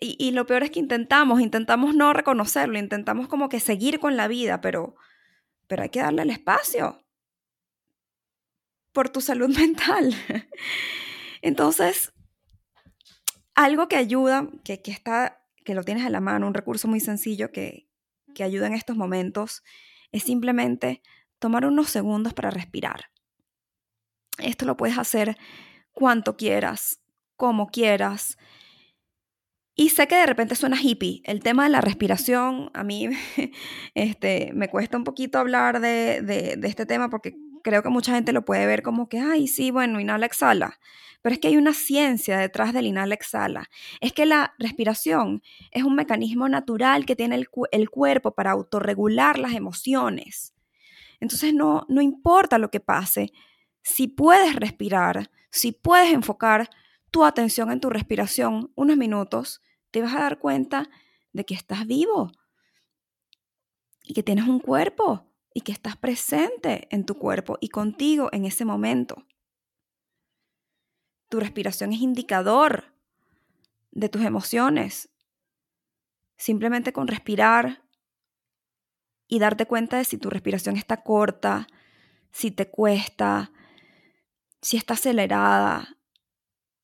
Y, 0.00 0.30
lo 0.30 0.46
peor 0.46 0.62
es 0.62 0.70
que 0.70 0.80
intentamos, 0.80 1.42
intentamos 1.42 1.94
no 1.94 2.14
reconocerlo, 2.14 2.78
intentamos 2.78 3.28
como 3.28 3.50
que 3.50 3.60
seguir 3.60 4.00
con 4.00 4.16
la 4.16 4.28
vida, 4.28 4.62
pero, 4.62 4.96
pero 5.66 5.82
hay 5.82 5.90
que 5.90 6.00
darle 6.00 6.22
el 6.22 6.30
espacio 6.30 7.03
por 8.94 9.10
tu 9.10 9.20
salud 9.20 9.50
mental. 9.58 10.14
Entonces, 11.42 12.14
algo 13.54 13.88
que 13.88 13.96
ayuda, 13.96 14.48
que, 14.64 14.80
está, 14.86 15.44
que 15.66 15.74
lo 15.74 15.82
tienes 15.82 16.06
a 16.06 16.10
la 16.10 16.20
mano, 16.20 16.46
un 16.46 16.54
recurso 16.54 16.88
muy 16.88 17.00
sencillo 17.00 17.52
que, 17.52 17.86
que 18.34 18.44
ayuda 18.44 18.68
en 18.68 18.72
estos 18.72 18.96
momentos, 18.96 19.62
es 20.12 20.22
simplemente 20.22 21.02
tomar 21.38 21.66
unos 21.66 21.90
segundos 21.90 22.32
para 22.32 22.50
respirar. 22.50 23.10
Esto 24.38 24.64
lo 24.64 24.76
puedes 24.76 24.96
hacer 24.96 25.36
cuanto 25.92 26.36
quieras, 26.36 27.00
como 27.36 27.68
quieras. 27.68 28.38
Y 29.76 29.90
sé 29.90 30.06
que 30.06 30.16
de 30.16 30.26
repente 30.26 30.54
suena 30.54 30.80
hippie. 30.80 31.20
El 31.24 31.42
tema 31.42 31.64
de 31.64 31.70
la 31.70 31.80
respiración, 31.80 32.70
a 32.74 32.84
mí 32.84 33.08
este, 33.94 34.52
me 34.54 34.68
cuesta 34.68 34.96
un 34.96 35.04
poquito 35.04 35.38
hablar 35.38 35.80
de, 35.80 36.22
de 36.22 36.68
este 36.68 36.86
tema 36.86 37.10
porque 37.10 37.36
creo 37.64 37.82
que 37.82 37.88
mucha 37.88 38.14
gente 38.14 38.32
lo 38.32 38.44
puede 38.44 38.66
ver 38.66 38.82
como 38.82 39.08
que, 39.08 39.18
ay, 39.18 39.48
sí, 39.48 39.72
bueno, 39.72 39.98
inhala, 39.98 40.26
exhala. 40.26 40.78
Pero 41.22 41.32
es 41.32 41.40
que 41.40 41.48
hay 41.48 41.56
una 41.56 41.72
ciencia 41.72 42.38
detrás 42.38 42.72
del 42.72 42.86
inhala, 42.86 43.14
exhala. 43.14 43.70
Es 44.00 44.12
que 44.12 44.26
la 44.26 44.54
respiración 44.58 45.42
es 45.72 45.82
un 45.82 45.96
mecanismo 45.96 46.48
natural 46.48 47.06
que 47.06 47.16
tiene 47.16 47.34
el, 47.36 47.48
el 47.72 47.90
cuerpo 47.90 48.34
para 48.34 48.52
autorregular 48.52 49.38
las 49.38 49.54
emociones. 49.54 50.54
Entonces 51.18 51.54
no, 51.54 51.86
no 51.88 52.02
importa 52.02 52.58
lo 52.58 52.70
que 52.70 52.80
pase, 52.80 53.32
si 53.82 54.08
puedes 54.08 54.54
respirar, 54.56 55.30
si 55.50 55.72
puedes 55.72 56.12
enfocar 56.12 56.68
tu 57.10 57.24
atención 57.24 57.72
en 57.72 57.80
tu 57.80 57.90
respiración 57.90 58.72
unos 58.74 58.96
minutos, 58.96 59.62
te 59.90 60.02
vas 60.02 60.14
a 60.14 60.20
dar 60.20 60.38
cuenta 60.38 60.90
de 61.32 61.44
que 61.44 61.54
estás 61.54 61.86
vivo 61.86 62.30
y 64.02 64.12
que 64.12 64.22
tienes 64.22 64.46
un 64.46 64.60
cuerpo 64.60 65.33
y 65.54 65.60
que 65.60 65.72
estás 65.72 65.96
presente 65.96 66.88
en 66.90 67.06
tu 67.06 67.14
cuerpo 67.14 67.56
y 67.60 67.68
contigo 67.68 68.28
en 68.32 68.44
ese 68.44 68.64
momento. 68.64 69.24
Tu 71.30 71.40
respiración 71.40 71.92
es 71.92 72.00
indicador 72.00 72.92
de 73.92 74.08
tus 74.08 74.22
emociones. 74.22 75.08
Simplemente 76.36 76.92
con 76.92 77.06
respirar 77.06 77.84
y 79.28 79.38
darte 79.38 79.66
cuenta 79.66 79.96
de 79.96 80.04
si 80.04 80.18
tu 80.18 80.28
respiración 80.28 80.76
está 80.76 81.02
corta, 81.02 81.68
si 82.32 82.50
te 82.50 82.68
cuesta, 82.68 83.52
si 84.60 84.76
está 84.76 84.94
acelerada. 84.94 85.96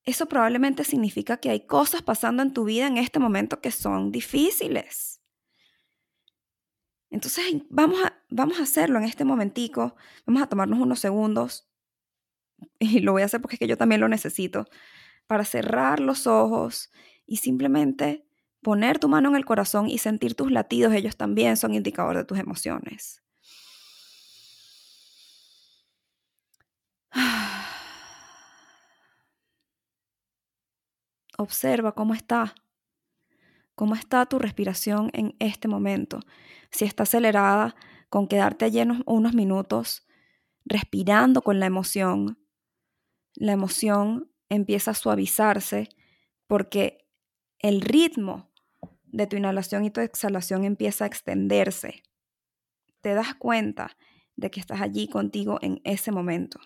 Eso 0.04 0.26
probablemente 0.26 0.84
significa 0.84 1.38
que 1.38 1.50
hay 1.50 1.66
cosas 1.66 2.02
pasando 2.02 2.42
en 2.42 2.54
tu 2.54 2.64
vida 2.64 2.86
en 2.86 2.98
este 2.98 3.18
momento 3.18 3.60
que 3.60 3.72
son 3.72 4.12
difíciles. 4.12 5.19
Entonces 7.10 7.44
vamos 7.70 7.98
a, 8.04 8.14
vamos 8.30 8.60
a 8.60 8.62
hacerlo 8.62 8.98
en 8.98 9.04
este 9.04 9.24
momentico, 9.24 9.96
vamos 10.26 10.42
a 10.42 10.46
tomarnos 10.48 10.78
unos 10.78 11.00
segundos 11.00 11.68
y 12.78 13.00
lo 13.00 13.12
voy 13.12 13.22
a 13.22 13.26
hacer 13.26 13.40
porque 13.40 13.56
es 13.56 13.60
que 13.60 13.68
yo 13.68 13.76
también 13.76 14.00
lo 14.00 14.08
necesito, 14.08 14.66
para 15.26 15.44
cerrar 15.44 16.00
los 16.00 16.26
ojos 16.26 16.90
y 17.26 17.38
simplemente 17.38 18.26
poner 18.62 18.98
tu 18.98 19.08
mano 19.08 19.30
en 19.30 19.36
el 19.36 19.44
corazón 19.46 19.88
y 19.88 19.98
sentir 19.98 20.34
tus 20.34 20.50
latidos, 20.52 20.92
ellos 20.94 21.16
también 21.16 21.56
son 21.56 21.74
indicador 21.74 22.16
de 22.16 22.24
tus 22.24 22.38
emociones. 22.38 23.22
Observa 31.38 31.92
cómo 31.94 32.14
está 32.14 32.54
¿Cómo 33.80 33.94
está 33.94 34.26
tu 34.26 34.38
respiración 34.38 35.08
en 35.14 35.34
este 35.38 35.66
momento? 35.66 36.20
Si 36.70 36.84
está 36.84 37.04
acelerada, 37.04 37.74
con 38.10 38.28
quedarte 38.28 38.66
allí 38.66 38.82
unos 39.06 39.32
minutos 39.32 40.06
respirando 40.66 41.40
con 41.40 41.60
la 41.60 41.64
emoción, 41.64 42.38
la 43.36 43.52
emoción 43.52 44.30
empieza 44.50 44.90
a 44.90 44.94
suavizarse 44.94 45.88
porque 46.46 47.08
el 47.58 47.80
ritmo 47.80 48.52
de 49.04 49.26
tu 49.26 49.36
inhalación 49.36 49.82
y 49.86 49.90
tu 49.90 50.02
exhalación 50.02 50.64
empieza 50.64 51.04
a 51.04 51.06
extenderse. 51.06 52.02
Te 53.00 53.14
das 53.14 53.34
cuenta 53.34 53.96
de 54.36 54.50
que 54.50 54.60
estás 54.60 54.82
allí 54.82 55.08
contigo 55.08 55.58
en 55.62 55.80
ese 55.84 56.12
momento. 56.12 56.60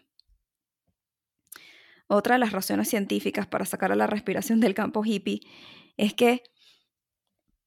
Otra 2.09 2.35
de 2.35 2.40
las 2.40 2.50
razones 2.50 2.88
científicas 2.88 3.47
para 3.47 3.66
sacar 3.66 3.92
a 3.92 3.94
la 3.94 4.09
respiración 4.09 4.59
del 4.59 4.75
campo 4.75 5.04
hippie 5.04 5.42
es 5.97 6.12
que 6.12 6.42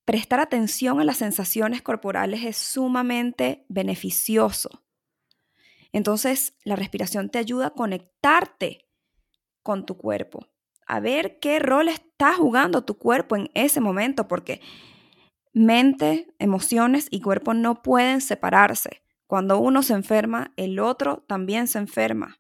prestar 0.08 0.40
atención 0.40 1.02
a 1.02 1.04
las 1.04 1.18
sensaciones 1.18 1.82
corporales 1.82 2.46
es 2.46 2.56
sumamente 2.56 3.66
beneficioso. 3.68 4.86
Entonces, 5.92 6.54
la 6.64 6.78
respiración 6.78 7.30
te 7.30 7.40
ayuda 7.40 7.68
a 7.68 7.74
conectarte 7.74 8.88
con 9.64 9.86
tu 9.86 9.98
cuerpo, 9.98 10.48
a 10.86 11.02
ver 11.02 11.40
qué 11.40 11.60
rol 11.60 11.90
está 11.90 12.34
jugando 12.34 12.86
tu 12.86 12.98
cuerpo 12.98 13.36
en 13.36 13.52
ese 13.54 13.82
momento, 13.82 14.30
porque 14.30 14.62
mente, 15.52 16.34
emociones 16.40 17.10
y 17.12 17.20
cuerpo 17.20 17.54
no 17.54 17.84
pueden 17.84 18.22
separarse. 18.22 19.04
Cuando 19.28 19.60
uno 19.60 19.84
se 19.84 19.94
enferma, 19.94 20.54
el 20.56 20.80
otro 20.80 21.26
también 21.28 21.68
se 21.68 21.80
enferma. 21.80 22.40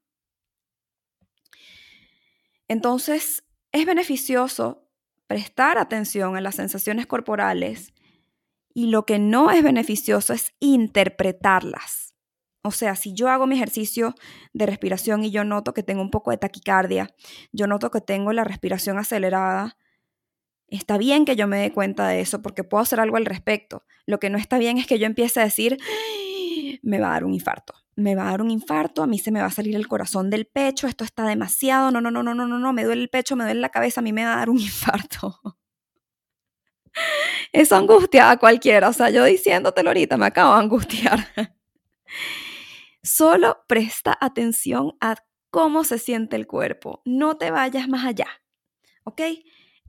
Entonces, 2.70 3.44
es 3.74 3.86
beneficioso 3.86 4.87
prestar 5.27 5.77
atención 5.77 6.36
a 6.36 6.41
las 6.41 6.55
sensaciones 6.55 7.05
corporales 7.05 7.93
y 8.74 8.88
lo 8.88 9.05
que 9.05 9.19
no 9.19 9.51
es 9.51 9.63
beneficioso 9.63 10.34
es 10.34 10.53
interpretarlas. 10.60 12.15
O 12.63 12.72
sea, 12.72 12.96
si 12.96 13.13
yo 13.13 13.29
hago 13.29 13.48
mi 13.48 13.55
ejercicio 13.55 14.13
de 14.53 14.65
respiración 14.65 15.24
y 15.24 15.31
yo 15.31 15.43
noto 15.43 15.74
que 15.74 15.84
tengo 15.84 16.01
un 16.01 16.12
poco 16.12 16.31
de 16.31 16.38
taquicardia, 16.38 17.10
yo 17.51 17.67
noto 17.67 17.91
que 17.91 18.01
tengo 18.01 18.34
la 18.34 18.43
respiración 18.43 18.98
acelerada, 18.98 19.77
está 20.67 20.98
bien 20.98 21.25
que 21.25 21.36
yo 21.36 21.48
me 21.48 21.60
dé 21.60 21.72
cuenta 21.72 22.07
de 22.07 22.19
eso 22.19 22.41
porque 22.41 22.63
puedo 22.63 22.81
hacer 22.81 23.00
algo 23.00 23.17
al 23.17 23.25
respecto. 23.25 23.86
Lo 24.05 24.19
que 24.19 24.29
no 24.29 24.38
está 24.38 24.57
bien 24.57 24.77
es 24.77 24.88
que 24.88 25.00
yo 25.00 25.05
empiece 25.05 25.39
a 25.39 25.43
decir, 25.43 25.77
me 26.81 27.00
va 27.00 27.07
a 27.07 27.12
dar 27.12 27.25
un 27.25 27.34
infarto 27.34 27.74
me 27.98 28.13
va 28.13 28.27
a 28.27 28.32
dar 28.32 28.42
un 28.44 28.51
infarto, 28.51 29.01
a 29.01 29.08
mí 29.08 29.18
se 29.18 29.32
me 29.32 29.42
va 29.42 29.48
a 29.48 29.51
salir 29.51 29.75
el 29.75 29.88
corazón 29.88 30.30
del 30.30 30.46
pecho, 30.46 30.88
esto 30.88 31.04
está 31.04 31.25
demasiado, 31.25 31.92
no, 31.92 32.00
no, 32.00 32.12
no, 32.12 32.22
no, 32.22 32.36
no, 32.36 32.48
no, 32.48 32.60
no, 32.60 32.72
me 32.72 32.84
duele 32.84 33.01
el 33.01 33.10
pecho, 33.10 33.36
me 33.36 33.44
duele 33.44 33.60
la 33.60 33.70
cabeza, 33.70 34.01
a 34.01 34.04
mí 34.04 34.13
me 34.13 34.24
va 34.24 34.34
a 34.34 34.38
dar 34.38 34.50
un 34.51 34.60
infarto. 34.62 35.42
Eso 37.51 37.75
angustia 37.75 38.30
a 38.30 38.38
cualquiera, 38.38 38.89
o 38.89 38.94
sea, 38.94 39.10
yo 39.10 39.24
diciéndotelo 39.24 39.89
ahorita 39.89 40.16
me 40.16 40.27
acabo 40.27 40.54
de 40.54 40.62
angustiar. 40.62 41.20
Solo 43.01 43.63
presta 43.68 44.16
atención 44.22 44.96
a 45.01 45.16
cómo 45.50 45.84
se 45.84 45.98
siente 45.98 46.36
el 46.36 46.46
cuerpo, 46.46 47.01
no 47.04 47.38
te 47.38 47.50
vayas 47.50 47.88
más 47.88 48.06
allá, 48.06 48.27
¿ok? 49.06 49.22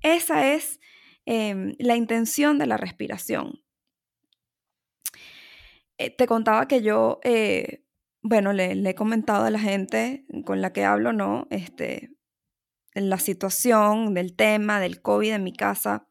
Esa 0.01 0.55
es 0.55 0.81
em, 1.27 1.75
la 1.79 1.97
intención 1.97 2.59
de 2.59 2.67
la 2.67 2.79
respiración. 2.79 3.63
Eh, 5.99 6.11
te 6.11 6.27
contaba 6.27 6.69
que 6.69 6.81
yo 6.81 7.19
eh, 7.23 7.85
bueno, 8.23 8.53
le, 8.53 8.73
he 8.73 8.95
comentado 8.95 9.45
a 9.45 9.51
la 9.51 9.59
gente 9.59 10.27
con 10.45 10.61
la 10.61 10.73
que 10.73 10.85
hablo, 10.85 11.13
¿no? 11.13 11.47
Este, 11.51 12.11
la 12.95 13.19
situación 13.19 14.15
del 14.15 14.35
tema 14.35 14.81
del 14.81 15.01
COVID 15.03 15.33
en 15.33 15.45
mi 15.45 15.53
casa, 15.53 16.09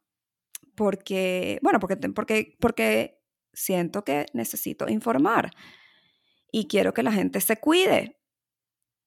porque, 0.75 1.59
bueno, 1.61 1.79
porque, 1.79 1.97
porque, 1.97 2.57
porque 2.59 3.19
siento 3.53 4.03
que 4.03 4.25
necesito 4.33 4.87
informar 4.89 5.51
y 6.51 6.67
quiero 6.67 6.93
que 6.93 7.03
la 7.03 7.11
gente 7.11 7.41
se 7.41 7.57
cuide 7.57 8.19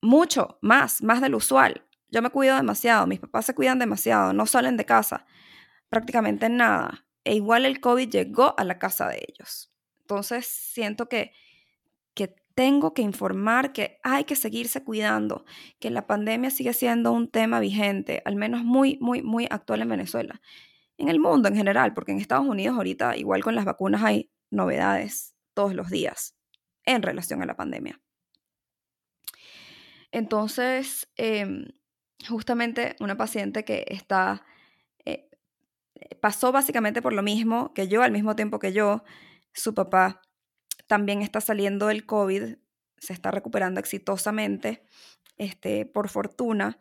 mucho, 0.02 0.59
más, 0.61 1.02
más 1.02 1.21
del 1.21 1.35
usual. 1.35 1.87
Yo 2.09 2.23
me 2.23 2.30
cuido 2.30 2.57
demasiado, 2.57 3.07
mis 3.07 3.21
papás 3.21 3.47
se 3.47 3.54
cuidan 3.54 3.78
demasiado, 3.78 4.33
no 4.33 4.47
salen 4.47 4.76
de 4.76 4.85
casa, 4.85 5.26
prácticamente 5.88 6.49
nada. 6.49 7.07
E 7.25 7.35
igual 7.35 7.66
el 7.66 7.80
COVID 7.80 8.09
llegó 8.09 8.55
a 8.59 8.64
la 8.64 8.79
casa 8.79 9.09
de 9.09 9.24
ellos. 9.29 9.72
Entonces 10.01 10.46
siento 10.46 11.09
que 11.09 11.33
tengo 12.54 12.94
que 12.94 13.02
informar 13.02 13.72
que 13.72 13.98
hay 14.02 14.24
que 14.24 14.36
seguirse 14.36 14.82
cuidando, 14.82 15.44
que 15.78 15.90
la 15.90 16.06
pandemia 16.06 16.50
sigue 16.50 16.72
siendo 16.72 17.12
un 17.12 17.28
tema 17.28 17.60
vigente, 17.60 18.22
al 18.24 18.36
menos 18.36 18.64
muy, 18.64 18.98
muy, 19.00 19.22
muy 19.22 19.46
actual 19.50 19.82
en 19.82 19.88
Venezuela. 19.88 20.40
En 20.98 21.08
el 21.08 21.20
mundo 21.20 21.48
en 21.48 21.56
general, 21.56 21.94
porque 21.94 22.12
en 22.12 22.18
Estados 22.18 22.46
Unidos 22.46 22.76
ahorita, 22.76 23.16
igual 23.16 23.42
con 23.42 23.54
las 23.54 23.64
vacunas, 23.64 24.02
hay 24.02 24.30
novedades 24.50 25.34
todos 25.54 25.74
los 25.74 25.90
días 25.90 26.36
en 26.84 27.02
relación 27.02 27.42
a 27.42 27.46
la 27.46 27.56
pandemia. 27.56 28.00
Entonces, 30.12 31.08
em, 31.16 31.66
justamente 32.28 32.96
una 33.00 33.16
paciente 33.16 33.64
que 33.64 33.86
está, 33.88 34.44
eh, 35.04 35.28
pasó 36.20 36.52
básicamente 36.52 37.00
por 37.02 37.12
lo 37.12 37.22
mismo 37.22 37.72
que 37.74 37.88
yo, 37.88 38.02
al 38.02 38.12
mismo 38.12 38.36
tiempo 38.36 38.58
que 38.58 38.72
yo, 38.72 39.04
su 39.52 39.74
papá 39.74 40.20
también 40.90 41.22
está 41.22 41.40
saliendo 41.40 41.87
del 41.87 42.05
COVID, 42.05 42.57
se 42.98 43.12
está 43.12 43.31
recuperando 43.31 43.79
exitosamente, 43.79 44.83
este, 45.38 45.87
por 45.87 46.09
fortuna, 46.09 46.81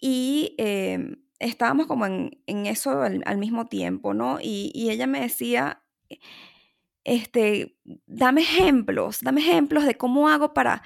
y 0.00 0.54
em, 0.56 1.16
estábamos 1.38 1.86
como 1.86 2.06
en, 2.06 2.40
eso 2.46 3.02
al, 3.02 3.36
mismo 3.36 3.66
tiempo, 3.66 4.14
¿no? 4.14 4.38
Y, 4.40 4.88
ella 4.88 5.06
me 5.06 5.20
decía, 5.20 5.82
este, 7.04 7.76
dame 8.06 8.40
ejemplos, 8.40 9.18
dame 9.20 9.42
ejemplos 9.42 9.84
de 9.84 9.98
cómo 9.98 10.30
hago 10.30 10.54
para, 10.54 10.82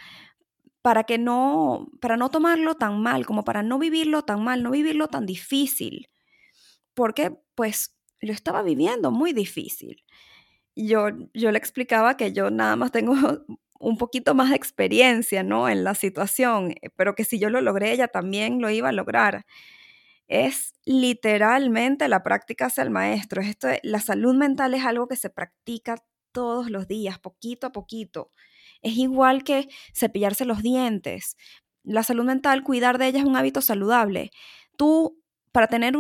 para 0.83 1.05
que 1.05 1.19
no, 1.19 1.87
para 2.01 2.17
no 2.17 2.31
tomarlo 2.33 2.75
tan 2.75 3.01
mal, 3.01 3.27
como 3.27 3.45
para 3.45 3.63
no 3.63 3.79
vivirlo 3.79 4.23
tan 4.23 4.43
mal, 4.43 4.65
no 4.65 4.73
vivirlo 4.73 5.07
tan 5.07 5.25
difícil, 5.25 6.09
porque 6.95 7.31
pues 7.55 7.97
lo 8.21 8.33
estaba 8.33 8.63
viviendo 8.63 9.13
muy 9.13 9.33
difícil 9.33 10.03
yo, 10.77 11.09
yo 11.35 11.51
le 11.53 11.59
explicaba 11.59 12.17
que 12.17 12.33
yo 12.33 12.51
nada 12.51 12.77
más 12.77 12.93
tengo 12.93 13.15
un 13.81 13.99
poquito 13.99 14.35
más 14.35 14.51
de 14.51 14.57
experiencia, 14.57 15.43
¿no? 15.43 15.69
En 15.69 15.85
la 15.85 15.95
situación, 15.95 16.73
eh, 16.83 16.91
pero 16.97 17.15
que 17.15 17.25
si 17.25 17.39
yo 17.39 17.51
lo 17.51 17.61
logré, 17.61 17.93
ella 17.93 18.09
también 18.09 18.61
lo 18.61 18.71
iba 18.71 18.91
a 18.91 18.93
lograr. 18.93 19.47
Es 20.29 20.75
literalmente 20.85 22.09
la 22.09 22.23
práctica 22.23 22.67
hacia 22.67 22.83
el 22.83 22.91
maestro. 22.91 23.43
Esto 23.43 23.69
la 23.83 24.01
salud 24.01 24.35
mental 24.35 24.75
es 24.75 24.85
algo 24.85 25.09
que 25.09 25.17
se 25.17 25.31
practica 25.31 25.97
todos 26.33 26.71
los 26.71 26.89
días, 26.89 27.19
poquito 27.19 27.69
a 27.69 27.73
poquito. 27.73 28.33
Es 28.83 28.97
igual 28.99 29.45
que 29.45 29.69
cepillarse 29.95 30.45
los 30.45 30.63
dientes. 30.63 31.37
La 31.85 32.03
salud 32.03 32.25
mental, 32.25 32.65
cuidar 32.65 32.99
de 32.99 33.09
ella 33.09 33.21
es 33.21 33.25
un 33.25 33.37
hábito 33.37 33.61
saludable. 33.63 34.31
Tú, 34.77 35.23
para 35.53 35.69
tener 35.69 35.97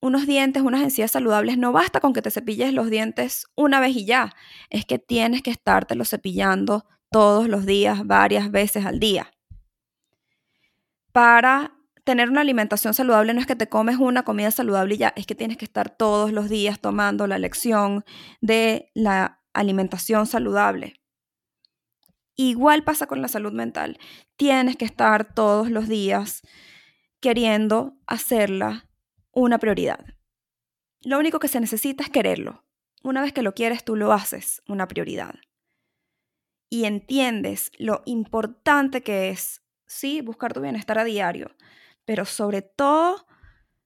unos 0.00 0.26
dientes, 0.26 0.62
unas 0.62 0.82
encías 0.82 1.10
saludables, 1.10 1.58
no 1.58 1.72
basta 1.72 2.00
con 2.00 2.12
que 2.12 2.22
te 2.22 2.30
cepilles 2.30 2.72
los 2.72 2.90
dientes 2.90 3.46
una 3.56 3.80
vez 3.80 3.96
y 3.96 4.04
ya. 4.04 4.34
Es 4.70 4.84
que 4.84 4.98
tienes 4.98 5.42
que 5.42 5.50
estártelo 5.50 6.04
cepillando 6.04 6.86
todos 7.10 7.48
los 7.48 7.66
días, 7.66 8.06
varias 8.06 8.50
veces 8.50 8.86
al 8.86 9.00
día. 9.00 9.32
Para 11.12 11.74
tener 12.04 12.30
una 12.30 12.40
alimentación 12.40 12.94
saludable 12.94 13.34
no 13.34 13.40
es 13.40 13.46
que 13.46 13.56
te 13.56 13.68
comes 13.68 13.96
una 13.98 14.22
comida 14.22 14.50
saludable 14.50 14.94
y 14.94 14.98
ya, 14.98 15.12
es 15.16 15.26
que 15.26 15.34
tienes 15.34 15.56
que 15.56 15.64
estar 15.64 15.90
todos 15.90 16.32
los 16.32 16.48
días 16.48 16.80
tomando 16.80 17.26
la 17.26 17.38
lección 17.38 18.04
de 18.40 18.90
la 18.94 19.40
alimentación 19.52 20.26
saludable. 20.26 20.94
Igual 22.36 22.84
pasa 22.84 23.06
con 23.06 23.20
la 23.20 23.28
salud 23.28 23.52
mental. 23.52 23.98
Tienes 24.36 24.76
que 24.76 24.84
estar 24.84 25.34
todos 25.34 25.70
los 25.70 25.88
días 25.88 26.42
queriendo 27.20 27.98
hacerla 28.06 28.87
una 29.42 29.58
prioridad. 29.58 30.04
Lo 31.02 31.18
único 31.18 31.38
que 31.38 31.48
se 31.48 31.60
necesita 31.60 32.02
es 32.02 32.10
quererlo. 32.10 32.64
Una 33.02 33.22
vez 33.22 33.32
que 33.32 33.42
lo 33.42 33.54
quieres, 33.54 33.84
tú 33.84 33.94
lo 33.94 34.12
haces 34.12 34.62
una 34.66 34.88
prioridad. 34.88 35.34
Y 36.68 36.84
entiendes 36.84 37.70
lo 37.78 38.02
importante 38.04 39.02
que 39.02 39.30
es, 39.30 39.62
sí, 39.86 40.20
buscar 40.20 40.52
tu 40.52 40.60
bienestar 40.60 40.98
a 40.98 41.04
diario, 41.04 41.54
pero 42.04 42.24
sobre 42.24 42.62
todo 42.62 43.26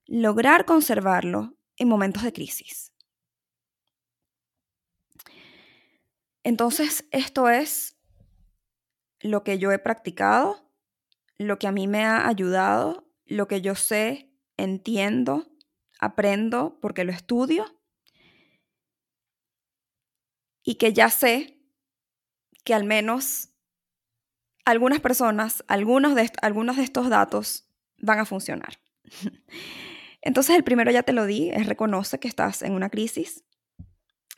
lograr 0.05 0.65
conservarlo 0.65 1.55
en 1.77 1.87
momentos 1.87 2.23
de 2.23 2.33
crisis. 2.33 2.91
Entonces, 6.43 7.07
esto 7.11 7.47
es 7.47 7.95
lo 9.21 9.43
que 9.43 9.59
yo 9.59 9.71
he 9.71 9.79
practicado, 9.79 10.69
lo 11.37 11.57
que 11.57 11.67
a 11.67 11.71
mí 11.71 11.87
me 11.87 12.03
ha 12.03 12.27
ayudado, 12.27 13.07
lo 13.25 13.47
que 13.47 13.61
yo 13.61 13.75
sé 13.75 14.32
entiendo, 14.57 15.47
aprendo 15.99 16.79
porque 16.81 17.03
lo 17.03 17.11
estudio 17.11 17.65
y 20.63 20.75
que 20.75 20.93
ya 20.93 21.09
sé 21.09 21.59
que 22.63 22.73
al 22.73 22.83
menos 22.83 23.49
algunas 24.65 25.01
personas, 25.01 25.63
algunos 25.67 26.15
de, 26.15 26.31
algunos 26.41 26.77
de 26.77 26.83
estos 26.83 27.09
datos 27.09 27.67
van 27.97 28.19
a 28.19 28.25
funcionar. 28.25 28.79
Entonces 30.21 30.55
el 30.55 30.63
primero 30.63 30.89
ya 30.91 31.03
te 31.03 31.11
lo 31.11 31.25
di, 31.25 31.49
es 31.49 31.67
reconoce 31.67 32.19
que 32.19 32.29
estás 32.29 32.61
en 32.61 32.73
una 32.73 32.89
crisis. 32.89 33.43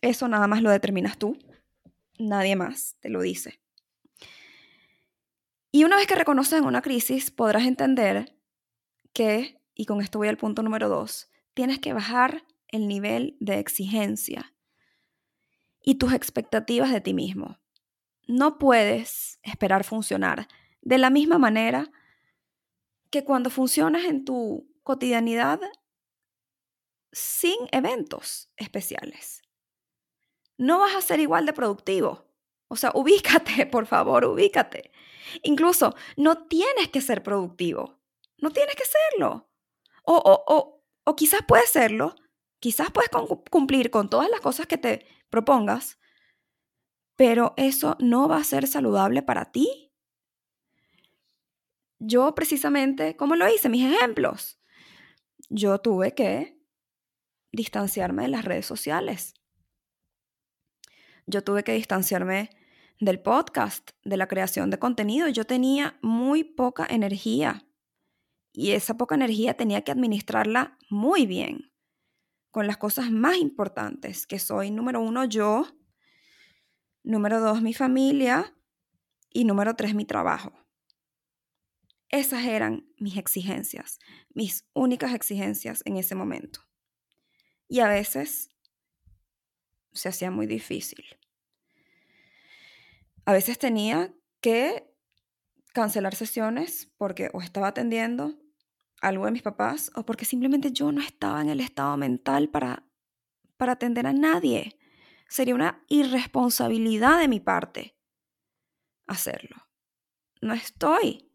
Eso 0.01 0.27
nada 0.27 0.47
más 0.47 0.61
lo 0.61 0.71
determinas 0.71 1.17
tú, 1.17 1.37
nadie 2.17 2.55
más 2.55 2.95
te 2.99 3.09
lo 3.09 3.21
dice. 3.21 3.59
Y 5.71 5.83
una 5.83 5.97
vez 5.97 6.07
que 6.07 6.15
reconoces 6.15 6.57
en 6.59 6.65
una 6.65 6.81
crisis, 6.81 7.31
podrás 7.31 7.65
entender 7.65 8.35
que 9.13 9.59
y 9.75 9.85
con 9.85 10.01
esto 10.01 10.17
voy 10.17 10.29
al 10.29 10.37
punto 10.37 10.63
número 10.63 10.89
dos, 10.89 11.29
tienes 11.53 11.79
que 11.79 11.93
bajar 11.93 12.43
el 12.69 12.87
nivel 12.87 13.37
de 13.39 13.59
exigencia 13.59 14.53
y 15.81 15.95
tus 15.95 16.13
expectativas 16.13 16.91
de 16.91 17.01
ti 17.01 17.13
mismo. 17.13 17.59
No 18.27 18.57
puedes 18.57 19.39
esperar 19.43 19.83
funcionar 19.83 20.47
de 20.81 20.97
la 20.97 21.09
misma 21.09 21.37
manera 21.37 21.91
que 23.11 23.23
cuando 23.23 23.49
funcionas 23.49 24.05
en 24.05 24.25
tu 24.25 24.67
cotidianidad 24.83 25.59
sin 27.11 27.55
eventos 27.71 28.51
especiales. 28.57 29.41
No 30.57 30.79
vas 30.79 30.95
a 30.95 31.01
ser 31.01 31.19
igual 31.19 31.45
de 31.45 31.53
productivo. 31.53 32.25
O 32.67 32.75
sea, 32.75 32.91
ubícate, 32.93 33.65
por 33.71 33.85
favor, 33.85 34.25
ubícate. 34.25 34.91
Incluso 35.43 35.95
no 36.17 36.47
tienes 36.47 36.89
que 36.89 37.01
ser 37.01 37.23
productivo. 37.23 37.99
No 38.37 38.51
tienes 38.51 38.75
que 38.75 38.83
serlo. 38.85 39.49
O, 40.05 40.15
o, 40.15 40.83
o, 41.03 41.15
quizás 41.15 41.41
puedes 41.47 41.69
serlo. 41.69 42.15
Quizás 42.59 42.91
puedes 42.91 43.09
cumplir 43.51 43.91
con 43.91 44.09
todas 44.09 44.29
las 44.29 44.39
cosas 44.39 44.67
que 44.67 44.77
te 44.77 45.05
propongas. 45.29 45.99
Pero 47.15 47.53
eso 47.57 47.95
no 47.99 48.27
va 48.27 48.37
a 48.37 48.43
ser 48.43 48.67
saludable 48.67 49.21
para 49.21 49.51
ti. 49.51 49.91
Yo 51.99 52.35
precisamente, 52.35 53.15
¿cómo 53.15 53.35
lo 53.35 53.47
hice? 53.47 53.69
Mis 53.69 53.91
ejemplos. 53.91 54.59
Yo 55.49 55.79
tuve 55.79 56.13
que 56.13 56.59
distanciarme 57.51 58.23
de 58.23 58.29
las 58.29 58.45
redes 58.45 58.65
sociales. 58.65 59.33
Yo 61.25 61.43
tuve 61.43 61.63
que 61.63 61.73
distanciarme 61.73 62.49
del 62.99 63.21
podcast, 63.21 63.91
de 64.03 64.17
la 64.17 64.27
creación 64.27 64.69
de 64.69 64.79
contenido. 64.79 65.27
Yo 65.29 65.45
tenía 65.45 65.97
muy 66.01 66.43
poca 66.43 66.85
energía 66.89 67.65
y 68.55 68.71
esa 68.71 68.97
poca 68.97 69.15
energía 69.15 69.55
tenía 69.55 69.83
que 69.83 69.91
administrarla 69.91 70.77
muy 70.89 71.25
bien 71.25 71.71
con 72.51 72.67
las 72.67 72.77
cosas 72.77 73.11
más 73.11 73.37
importantes, 73.37 74.25
que 74.27 74.39
soy 74.39 74.71
número 74.71 75.01
uno 75.01 75.25
yo, 75.25 75.67
número 77.03 77.41
dos 77.41 77.61
mi 77.61 77.73
familia 77.73 78.55
y 79.29 79.43
número 79.43 79.75
tres 79.75 79.93
mi 79.93 80.05
trabajo. 80.05 80.53
Esas 82.09 82.45
eran 82.45 82.87
mis 82.97 83.17
exigencias, 83.17 83.99
mis 84.33 84.65
únicas 84.73 85.13
exigencias 85.13 85.81
en 85.85 85.97
ese 85.97 86.15
momento. 86.15 86.61
Y 87.67 87.79
a 87.81 87.87
veces 87.87 88.51
se 89.91 90.09
hacía 90.09 90.31
muy 90.31 90.45
difícil 90.45 91.05
a 93.25 93.33
veces 93.33 93.57
tenía 93.57 94.13
que 94.39 94.87
cancelar 95.73 96.15
sesiones 96.15 96.91
porque 96.97 97.29
o 97.33 97.41
estaba 97.41 97.67
atendiendo 97.67 98.35
algo 99.07 99.25
de 99.25 99.31
mis 99.31 99.41
papás 99.41 99.91
o 99.95 100.05
porque 100.05 100.25
simplemente 100.25 100.71
yo 100.71 100.91
no 100.91 101.01
estaba 101.01 101.41
en 101.41 101.49
el 101.49 101.59
estado 101.59 101.95
mental 101.97 102.49
para, 102.49 102.83
para 103.57 103.73
atender 103.73 104.07
a 104.07 104.13
nadie. 104.13 104.77
Sería 105.29 105.55
una 105.55 105.83
irresponsabilidad 105.87 107.19
de 107.19 107.27
mi 107.27 107.39
parte 107.39 107.95
hacerlo. 109.07 109.67
No 110.41 110.53
estoy 110.53 111.31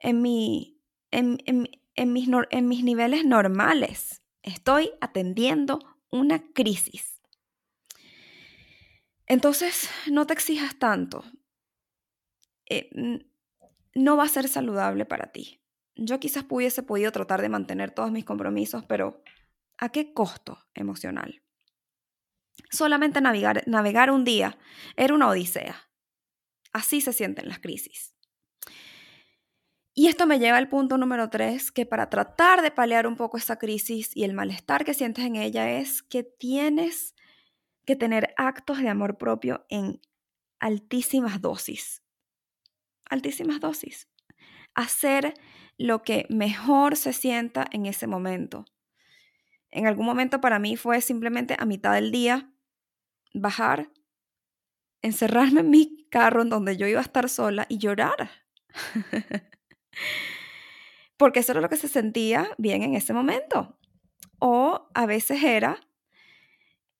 en, 0.00 0.22
mi, 0.22 0.80
en, 1.10 1.38
en, 1.46 2.12
mis, 2.12 2.28
en 2.50 2.68
mis 2.68 2.84
niveles 2.84 3.24
normales. 3.24 4.22
Estoy 4.42 4.92
atendiendo 5.00 5.78
una 6.10 6.52
crisis. 6.52 7.20
Entonces, 9.26 9.90
no 10.10 10.26
te 10.26 10.34
exijas 10.34 10.78
tanto. 10.78 11.24
Eh, 12.68 12.90
no 13.94 14.16
va 14.16 14.24
a 14.24 14.28
ser 14.28 14.48
saludable 14.48 15.04
para 15.04 15.32
ti. 15.32 15.60
Yo 15.96 16.20
quizás 16.20 16.44
pudiese 16.44 16.82
podido 16.82 17.10
tratar 17.10 17.40
de 17.40 17.48
mantener 17.48 17.90
todos 17.90 18.12
mis 18.12 18.24
compromisos, 18.24 18.84
pero 18.84 19.22
¿a 19.78 19.88
qué 19.88 20.12
costo 20.12 20.58
emocional? 20.74 21.42
Solamente 22.70 23.20
navegar, 23.20 23.62
navegar 23.66 24.10
un 24.10 24.24
día 24.24 24.58
era 24.96 25.14
una 25.14 25.28
odisea. 25.28 25.90
Así 26.72 27.00
se 27.00 27.12
sienten 27.12 27.48
las 27.48 27.60
crisis. 27.60 28.14
Y 29.94 30.08
esto 30.08 30.26
me 30.26 30.38
lleva 30.38 30.58
al 30.58 30.68
punto 30.68 30.98
número 30.98 31.30
tres, 31.30 31.72
que 31.72 31.86
para 31.86 32.10
tratar 32.10 32.60
de 32.60 32.70
paliar 32.70 33.06
un 33.06 33.16
poco 33.16 33.38
esa 33.38 33.56
crisis 33.56 34.14
y 34.14 34.24
el 34.24 34.34
malestar 34.34 34.84
que 34.84 34.92
sientes 34.92 35.24
en 35.24 35.36
ella 35.36 35.70
es 35.70 36.02
que 36.02 36.22
tienes 36.22 37.14
que 37.86 37.96
tener 37.96 38.34
actos 38.36 38.78
de 38.78 38.90
amor 38.90 39.16
propio 39.16 39.64
en 39.70 40.02
altísimas 40.60 41.40
dosis. 41.40 42.02
Altísimas 43.08 43.60
dosis. 43.60 44.10
Hacer 44.74 45.32
lo 45.78 46.02
que 46.02 46.26
mejor 46.30 46.96
se 46.96 47.12
sienta 47.12 47.66
en 47.70 47.86
ese 47.86 48.06
momento. 48.06 48.64
En 49.70 49.86
algún 49.86 50.06
momento 50.06 50.40
para 50.40 50.58
mí 50.58 50.76
fue 50.76 51.00
simplemente 51.00 51.56
a 51.58 51.66
mitad 51.66 51.92
del 51.94 52.10
día 52.10 52.50
bajar, 53.34 53.90
encerrarme 55.02 55.60
en 55.60 55.70
mi 55.70 56.06
carro 56.10 56.42
en 56.42 56.48
donde 56.48 56.76
yo 56.76 56.86
iba 56.86 57.00
a 57.00 57.02
estar 57.02 57.28
sola 57.28 57.66
y 57.68 57.78
llorar. 57.78 58.30
Porque 61.16 61.40
eso 61.40 61.52
era 61.52 61.60
lo 61.60 61.68
que 61.68 61.76
se 61.76 61.88
sentía 61.88 62.48
bien 62.58 62.82
en 62.82 62.94
ese 62.94 63.12
momento. 63.12 63.78
O 64.38 64.88
a 64.94 65.06
veces 65.06 65.42
era 65.42 65.80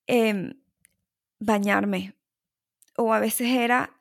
em, 0.06 0.54
bañarme. 1.38 2.14
O 2.96 3.12
a 3.12 3.20
veces 3.20 3.48
era 3.48 3.95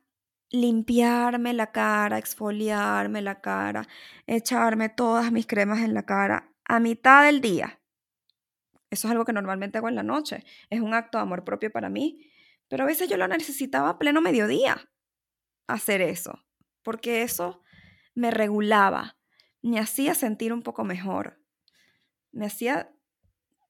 limpiarme 0.56 1.54
la 1.54 1.72
cara, 1.72 2.18
exfoliarme 2.18 3.22
la 3.22 3.42
cara, 3.42 3.88
echarme 4.28 4.90
todas 4.90 5.32
mis 5.32 5.46
cremas 5.48 5.80
en 5.80 5.94
la 5.94 6.04
cara 6.04 6.52
a 6.66 6.80
mitad 6.80 7.26
del 7.26 7.42
día. 7.42 7.80
Eso 8.90 9.08
es 9.08 9.12
algo 9.12 9.26
que 9.26 9.34
normalmente 9.34 9.78
hago 9.78 9.90
en 9.90 9.96
la 9.96 10.04
noche. 10.04 10.44
Es 10.70 10.80
un 10.80 10.94
acto 10.94 11.18
de 11.18 11.24
amor 11.24 11.44
propio 11.44 11.72
para 11.72 11.90
mí. 11.90 12.32
Pero 12.68 12.84
a 12.84 12.88
veces 12.88 13.10
yo 13.10 13.18
lo 13.18 13.28
necesitaba 13.28 13.90
a 13.90 14.00
pleno 14.00 14.22
mediodía 14.22 14.90
hacer 15.68 16.02
eso. 16.02 16.46
Porque 16.82 17.22
eso 17.22 17.62
me 18.14 18.32
regulaba, 18.32 19.18
me 19.62 19.80
hacía 19.80 20.16
sentir 20.16 20.54
un 20.54 20.62
poco 20.62 20.84
mejor. 20.84 21.42
Me 22.32 22.46
hacía 22.46 22.92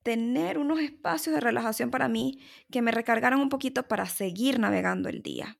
tener 0.03 0.59
unos 0.59 0.79
espacios 0.79 1.33
de 1.33 1.41
relajación 1.41 1.89
para 1.89 2.07
mí 2.07 2.39
que 2.71 2.81
me 2.81 2.91
recargaran 2.91 3.39
un 3.39 3.49
poquito 3.49 3.87
para 3.87 4.05
seguir 4.05 4.59
navegando 4.59 5.09
el 5.09 5.23
día. 5.23 5.57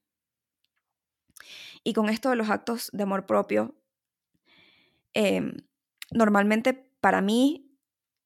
Y 1.86 1.94
con 1.94 2.10
esto 2.10 2.32
de 2.32 2.36
los 2.36 2.50
actos 2.50 2.90
de 2.94 3.04
amor 3.04 3.28
propio, 3.28 3.76
em, 5.14 5.54
normalmente 6.12 6.74
para 7.00 7.22
mí 7.22 7.78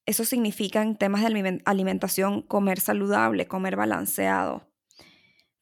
eso 0.06 0.24
significa 0.24 0.80
en 0.82 0.96
temas 0.96 1.22
de 1.22 1.62
alimentación 1.66 2.40
comer 2.40 2.80
saludable, 2.80 3.46
comer 3.46 3.76
balanceado. 3.76 4.66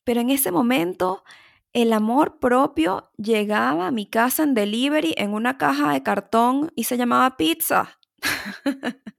Pero 0.04 0.20
en 0.20 0.30
ese 0.30 0.52
momento 0.52 1.24
el 1.72 1.92
amor 1.92 2.38
propio 2.38 3.10
llegaba 3.16 3.88
a 3.88 3.90
mi 3.90 4.06
casa 4.06 4.44
en 4.44 4.54
delivery 4.54 5.14
en 5.18 5.34
una 5.34 5.58
caja 5.58 5.92
de 5.92 6.04
cartón 6.04 6.72
y 6.76 6.84
se 6.84 6.96
llamaba 6.96 7.36
pizza. 7.36 7.98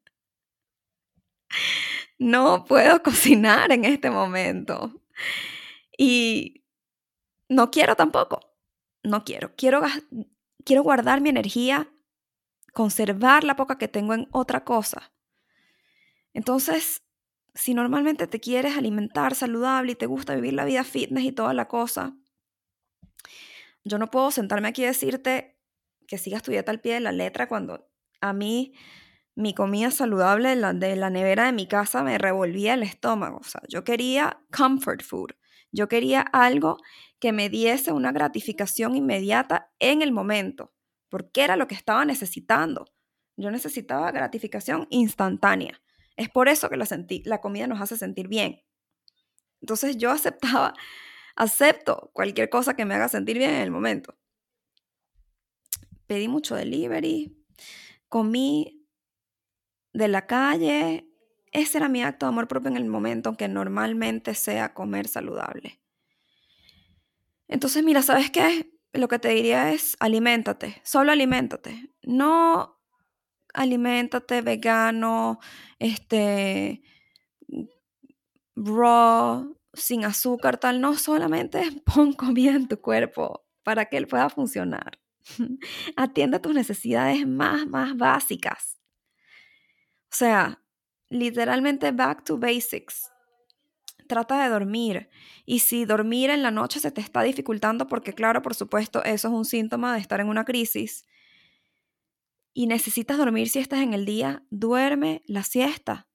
no 2.18 2.64
puedo 2.64 3.04
cocinar 3.04 3.74
en 3.74 3.84
este 3.84 4.10
momento. 4.10 5.02
Y 5.98 6.64
no 7.50 7.72
quiero 7.72 7.96
tampoco. 7.98 8.49
No 9.04 9.24
quiero. 9.24 9.54
Quiero, 9.56 9.82
quiero 10.66 10.84
guardar 10.84 11.22
mi 11.22 11.30
energía, 11.30 11.92
conservar 12.74 13.44
la 13.44 13.56
poca 13.56 13.78
que 13.78 13.88
tengo 13.88 14.14
en 14.14 14.28
otra 14.32 14.64
cosa. 14.64 15.12
Entonces, 16.34 17.04
si 17.54 17.74
normalmente 17.74 18.28
te 18.28 18.40
quieres 18.40 18.78
alimentar 18.78 19.36
saludable 19.36 19.94
y 19.94 19.96
te 19.96 20.06
gusta 20.06 20.36
vivir 20.36 20.54
la 20.54 20.66
vida 20.66 20.84
fitness 20.84 21.24
y 21.24 21.32
toda 21.32 21.54
la 21.54 21.68
cosa, 21.68 22.16
yo 23.84 23.98
no 23.98 24.12
puedo 24.12 24.32
sentarme 24.32 24.68
aquí 24.68 24.84
y 24.84 24.88
decirte 24.88 25.58
que 26.08 26.18
sigas 26.18 26.44
tu 26.44 26.52
dieta 26.52 26.72
al 26.72 26.82
pie 26.82 26.96
de 26.96 27.00
la 27.00 27.12
letra 27.12 27.48
cuando 27.48 27.90
a 28.22 28.34
mí 28.34 28.74
mi 29.36 29.54
comida 29.54 29.90
saludable 29.92 30.50
de 30.50 30.96
la, 30.96 31.10
nevera 31.10 31.46
de 31.46 31.54
mi 31.54 31.68
casa 31.68 32.04
me 32.04 32.18
revolvía 32.18 32.74
el 32.74 32.84
estómago. 32.84 33.38
O 33.38 33.44
sea, 33.44 33.62
yo 33.70 33.84
quería 33.84 34.42
comfort 34.56 35.02
food. 35.02 35.32
Yo 35.72 35.88
quería 35.88 36.22
algo 36.22 36.78
que 37.20 37.32
me 37.34 37.50
diese 37.50 37.92
una 37.92 38.12
gratificación 38.12 38.96
inmediata 38.96 39.72
en 39.80 40.02
el 40.02 40.12
momento, 40.12 40.74
porque 41.10 41.44
era 41.44 41.56
lo 41.56 41.68
que 41.68 41.76
estaba 41.76 42.06
necesitando. 42.06 42.86
Yo 43.36 43.52
necesitaba 43.52 44.12
gratificación 44.12 44.88
instantánea. 44.90 45.82
Es 46.16 46.30
por 46.30 46.50
eso 46.50 46.70
que 46.70 46.78
la, 46.78 46.86
sentí, 46.86 47.24
la 47.26 47.42
comida 47.42 47.68
nos 47.68 47.82
hace 47.82 47.98
sentir 47.98 48.28
bien. 48.28 48.62
Entonces 49.62 49.98
yo 49.98 50.12
aceptaba, 50.12 50.74
acepto 51.36 52.12
cualquier 52.14 52.50
cosa 52.50 52.76
que 52.76 52.86
me 52.86 52.96
haga 52.96 53.10
sentir 53.10 53.38
bien 53.38 53.52
en 53.52 53.62
el 53.62 53.72
momento. 53.72 54.18
Pedí 56.08 56.28
mucho 56.28 56.56
delivery, 56.56 57.38
comí 58.08 58.88
de 59.94 60.08
la 60.08 60.26
calle. 60.26 61.08
Ese 61.52 61.78
era 61.78 61.90
mi 61.90 62.04
acto 62.04 62.26
de 62.26 62.30
amor 62.30 62.48
propio 62.48 62.70
en 62.70 62.78
el 62.78 62.86
momento, 62.86 63.30
aunque 63.30 63.48
normalmente 63.48 64.34
sea 64.36 64.74
comer 64.74 65.08
saludable. 65.08 65.80
Entonces, 67.50 67.84
mira, 67.84 68.02
¿sabes 68.04 68.32
qué? 68.32 68.72
Lo 68.94 69.08
que 69.08 69.20
te 69.20 69.30
diría 69.30 69.74
es 69.74 69.98
aliméntate, 70.00 70.82
solo 70.86 71.12
aliméntate. 71.12 71.92
No 72.04 72.80
aliméntate 73.54 74.42
vegano, 74.42 75.40
este, 75.80 76.82
raw, 78.56 79.58
sin 79.74 80.06
azúcar, 80.06 80.58
tal. 80.58 80.80
No, 80.80 80.96
solamente 80.96 81.62
pon 81.86 82.14
comida 82.14 82.52
en 82.52 82.68
tu 82.68 82.80
cuerpo 82.80 83.46
para 83.64 83.86
que 83.86 83.98
él 83.98 84.08
pueda 84.08 84.30
funcionar. 84.30 85.00
Atiende 85.96 86.40
tus 86.40 86.54
necesidades 86.54 87.28
más, 87.28 87.68
más 87.68 87.98
básicas. 87.98 88.80
O 90.12 90.16
sea, 90.16 90.62
literalmente 91.10 91.92
back 91.92 92.24
to 92.24 92.38
basics. 92.38 93.12
Trata 94.10 94.44
de 94.44 94.50
dormir. 94.50 95.08
Y 95.46 95.60
si 95.60 95.86
dormir 95.86 96.32
en 96.32 96.42
la 96.42 96.50
noche 96.50 96.80
se 96.80 96.90
te 96.90 97.00
está 97.00 97.22
dificultando, 97.22 97.88
porque 97.88 98.14
claro, 98.14 98.42
por 98.42 98.56
supuesto, 98.56 99.04
eso 99.04 99.28
es 99.28 99.34
un 99.36 99.46
síntoma 99.46 99.94
de 99.94 100.00
estar 100.00 100.20
en 100.20 100.30
una 100.30 100.46
crisis, 100.46 101.06
y 102.56 102.66
necesitas 102.66 103.20
dormir 103.20 103.50
si 103.50 103.60
estás 103.60 103.82
en 103.82 103.94
el 103.94 104.06
día, 104.06 104.42
duerme 104.50 105.22
la 105.28 105.44
siesta 105.44 106.08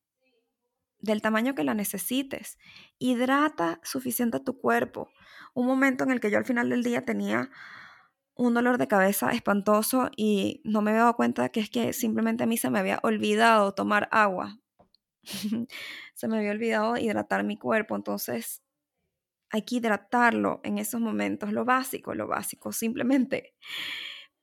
del 0.98 1.22
tamaño 1.22 1.54
que 1.54 1.62
la 1.62 1.74
necesites. 1.74 2.58
Hidrata 2.98 3.78
suficiente 3.84 4.38
a 4.38 4.44
tu 4.44 4.58
cuerpo. 4.58 5.08
Un 5.54 5.68
momento 5.68 6.02
en 6.02 6.10
el 6.10 6.18
que 6.18 6.32
yo 6.32 6.38
al 6.38 6.44
final 6.44 6.70
del 6.70 6.82
día 6.82 7.04
tenía 7.04 7.50
un 8.34 8.54
dolor 8.54 8.76
de 8.76 8.88
cabeza 8.88 9.30
espantoso 9.30 10.10
y 10.16 10.60
no 10.64 10.82
me 10.82 10.90
había 10.90 11.02
dado 11.02 11.14
cuenta 11.14 11.48
que 11.50 11.60
es 11.60 11.70
que 11.70 11.92
simplemente 11.92 12.42
a 12.42 12.46
mí 12.48 12.56
se 12.56 12.70
me 12.70 12.80
había 12.80 12.98
olvidado 13.04 13.72
tomar 13.72 14.08
agua. 14.10 14.58
se 16.14 16.28
me 16.28 16.38
había 16.38 16.50
olvidado 16.50 16.96
hidratar 16.96 17.44
mi 17.44 17.56
cuerpo. 17.56 17.96
Entonces 17.96 18.62
hay 19.50 19.62
que 19.62 19.76
hidratarlo 19.76 20.60
en 20.64 20.78
esos 20.78 21.00
momentos. 21.00 21.52
Lo 21.52 21.64
básico, 21.64 22.14
lo 22.14 22.26
básico. 22.26 22.72
Simplemente 22.72 23.54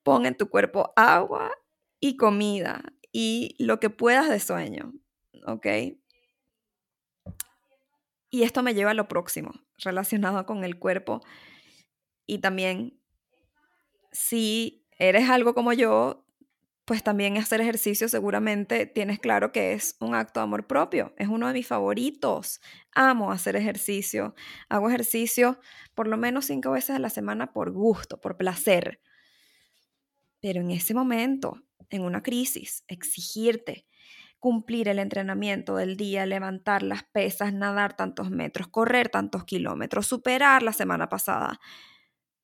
pon 0.04 0.26
en 0.26 0.36
tu 0.36 0.50
cuerpo 0.50 0.94
agua 0.96 1.52
y 2.00 2.18
comida 2.18 2.82
y 3.12 3.56
lo 3.60 3.80
que 3.80 3.90
puedas 3.90 4.30
de 4.30 4.40
sueño. 4.40 4.94
¿Ok? 5.46 5.68
Y 8.30 8.44
esto 8.44 8.64
me 8.64 8.74
lleva 8.74 8.92
a 8.92 8.96
lo 8.96 9.10
próximo, 9.10 9.52
relacionado 9.78 10.46
con 10.46 10.64
el 10.64 10.80
cuerpo. 10.80 11.22
Y 12.26 12.38
también, 12.38 12.98
si 14.14 14.88
eres 14.98 15.30
algo 15.30 15.54
como 15.54 15.74
yo, 15.74 16.26
pues 16.92 17.04
también 17.04 17.38
hacer 17.38 17.62
ejercicio 17.62 18.10
seguramente 18.10 18.86
tienes 18.86 19.18
claro 19.18 19.54
que 19.54 19.72
es 19.72 19.96
un 20.02 20.14
acto 20.14 20.42
de 20.42 20.44
amor 20.44 20.68
propio. 20.68 21.14
Es 21.16 21.30
uno 21.30 21.48
de 21.48 21.54
mis 21.54 21.66
favoritos. 21.66 22.60
Amo 22.94 23.32
hacer 23.32 23.56
ejercicio. 23.56 24.36
Hago 24.68 24.90
ejercicio 24.90 25.58
por 25.96 26.08
lo 26.10 26.18
menos 26.18 26.48
cinco 26.48 26.72
veces 26.72 26.98
a 26.98 27.00
la 27.00 27.10
semana 27.10 27.54
por 27.54 27.72
gusto, 27.72 28.20
por 28.20 28.36
placer. 28.36 29.00
Pero 30.42 30.60
en 30.60 30.72
ese 30.72 30.94
momento, 30.94 31.64
en 31.90 32.02
una 32.02 32.22
crisis, 32.22 32.84
exigirte 32.90 33.88
cumplir 34.40 34.90
el 34.90 35.00
entrenamiento 35.00 35.78
del 35.78 35.96
día, 35.96 36.26
levantar 36.26 36.84
las 36.84 37.06
pesas, 37.06 37.54
nadar 37.54 37.96
tantos 37.96 38.32
metros, 38.32 38.68
correr 38.68 39.08
tantos 39.08 39.46
kilómetros, 39.46 40.08
superar 40.08 40.62
la 40.62 40.74
semana 40.74 41.08
pasada. 41.08 41.58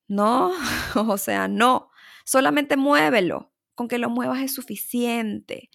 No, 0.07 0.53
o 0.95 1.17
sea, 1.17 1.49
no. 1.49 1.91
Solamente 2.23 2.77
muévelo. 2.77 3.51
Con 3.77 3.87
que 3.87 3.99
lo 3.99 4.09
muevas 4.09 4.41
es 4.41 4.55
suficiente. 4.55 5.69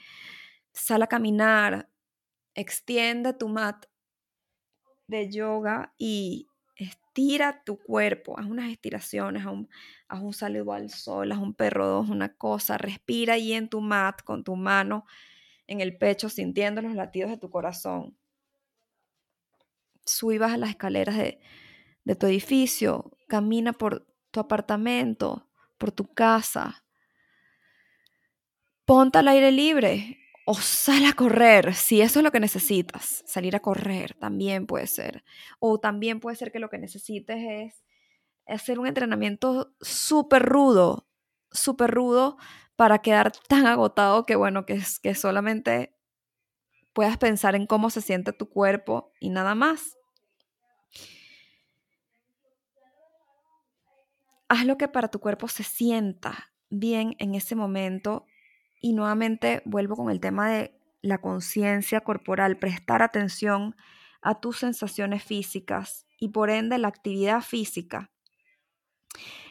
Sal 0.73 1.03
a 1.03 1.07
caminar, 1.07 1.88
extiende 2.53 3.33
tu 3.33 3.49
mat 3.49 3.87
de 5.07 5.31
yoga 5.31 5.95
y 5.99 6.49
estira 6.75 7.62
tu 7.62 7.79
cuerpo. 7.79 8.37
Haz 8.37 8.47
unas 8.47 8.73
estiraciones, 8.73 9.45
haz 10.09 10.21
un, 10.21 10.33
saludo 10.33 10.73
al 10.73 10.91
sol, 10.91 11.31
haz 11.31 11.38
un 11.38 11.55
perro 11.55 11.87
dos, 11.87 12.09
una 12.09 12.35
cosa. 12.35 12.77
Respira 12.77 13.35
ahí 13.35 13.53
en 13.53 13.69
tu 13.69 13.81
mat 13.81 14.21
con 14.25 14.43
tu 14.43 14.57
mano 14.57 15.05
en 15.69 15.81
el 15.81 15.97
pecho, 15.97 16.29
sintiendo 16.29 16.83
los 16.83 16.97
latidos 16.97 17.31
de 17.31 17.38
tu 17.38 17.51
corazón. 17.51 18.17
Sube 20.05 20.45
a 20.45 20.57
las 20.57 20.71
escaleras 20.71 21.17
de, 21.17 21.38
de 22.03 22.17
tu 22.17 22.27
edificio, 22.27 23.17
camina 23.29 23.73
por 23.73 24.09
tu 24.33 24.41
apartamento, 24.41 25.49
por 25.79 25.93
tu 25.93 26.12
casa. 26.12 26.85
Ponte 28.85 29.18
al 29.18 29.29
aire 29.29 29.53
libre 29.53 30.18
o 30.45 30.55
sal 30.55 31.05
a 31.07 31.12
correr, 31.12 31.75
si 31.75 32.01
eso 32.01 32.18
es 32.18 32.25
lo 32.25 32.33
que 32.33 32.40
necesitas. 32.40 33.23
Salir 33.27 33.55
a 33.55 33.61
correr 33.61 34.14
también 34.14 34.66
puede 34.66 34.87
ser. 34.87 35.25
O 35.61 35.79
también 35.79 36.21
puede 36.21 36.37
ser 36.37 36.51
que 36.51 36.59
lo 36.59 36.68
que 36.68 36.79
necesites 36.79 37.38
es 37.38 37.85
hacer 38.47 38.79
un 38.79 38.87
entrenamiento 38.87 39.75
súper 39.81 40.42
rudo, 40.42 41.07
súper 41.51 41.90
rudo 41.90 42.37
para 42.77 42.99
quedar 42.99 43.33
tan 43.49 43.66
agotado 43.66 44.27
que, 44.27 44.35
bueno, 44.35 44.66
que, 44.66 44.83
que 45.03 45.14
solamente 45.14 45.95
puedas 46.92 47.16
pensar 47.18 47.55
en 47.55 47.66
cómo 47.66 47.90
se 47.90 48.01
siente 48.01 48.33
tu 48.33 48.49
cuerpo 48.49 49.12
y 49.21 49.31
nada 49.31 49.55
más. 49.55 49.97
Haz 54.49 54.66
lo 54.66 54.77
que 54.77 54.88
para 54.88 55.09
tu 55.09 55.21
cuerpo 55.21 55.49
se 55.49 55.62
sienta 55.62 56.53
bien 56.68 57.14
en 57.18 57.35
ese 57.35 57.55
momento 57.55 58.27
y 58.83 58.92
nuevamente 58.92 59.62
vuelvo 59.64 59.97
con 59.97 60.11
el 60.11 60.21
tema 60.21 60.51
de 60.51 60.75
la 61.01 61.18
conciencia 61.18 62.03
corporal, 62.03 62.59
prestar 62.59 63.03
atención 63.03 63.75
a 64.21 64.40
tus 64.40 64.59
sensaciones 64.59 65.23
físicas 65.25 66.07
y 66.18 66.29
por 66.29 66.51
ende 66.51 66.79
la 66.79 66.88
actividad 66.88 67.40
física 67.40 68.11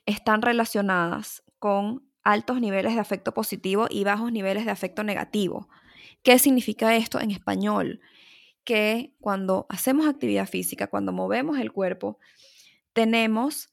están 0.05 0.41
relacionadas 0.41 1.43
con 1.59 2.03
altos 2.23 2.61
niveles 2.61 2.93
de 2.93 2.99
afecto 2.99 3.33
positivo 3.33 3.87
y 3.89 4.03
bajos 4.03 4.31
niveles 4.31 4.65
de 4.65 4.71
afecto 4.71 5.03
negativo. 5.03 5.69
¿Qué 6.23 6.37
significa 6.37 6.95
esto 6.95 7.19
en 7.19 7.31
español? 7.31 7.99
Que 8.63 9.13
cuando 9.19 9.65
hacemos 9.69 10.07
actividad 10.07 10.47
física, 10.47 10.87
cuando 10.87 11.11
movemos 11.11 11.59
el 11.59 11.71
cuerpo, 11.71 12.19
tenemos 12.93 13.70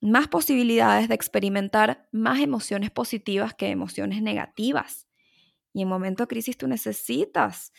más 0.00 0.28
posibilidades 0.28 1.08
de 1.08 1.14
experimentar 1.14 2.08
más 2.12 2.40
emociones 2.40 2.90
positivas 2.90 3.54
que 3.54 3.68
emociones 3.68 4.22
negativas. 4.22 5.06
Y 5.72 5.82
en 5.82 5.88
momento 5.88 6.24
de 6.24 6.28
crisis 6.28 6.56
tú 6.56 6.66
necesitas 6.66 7.72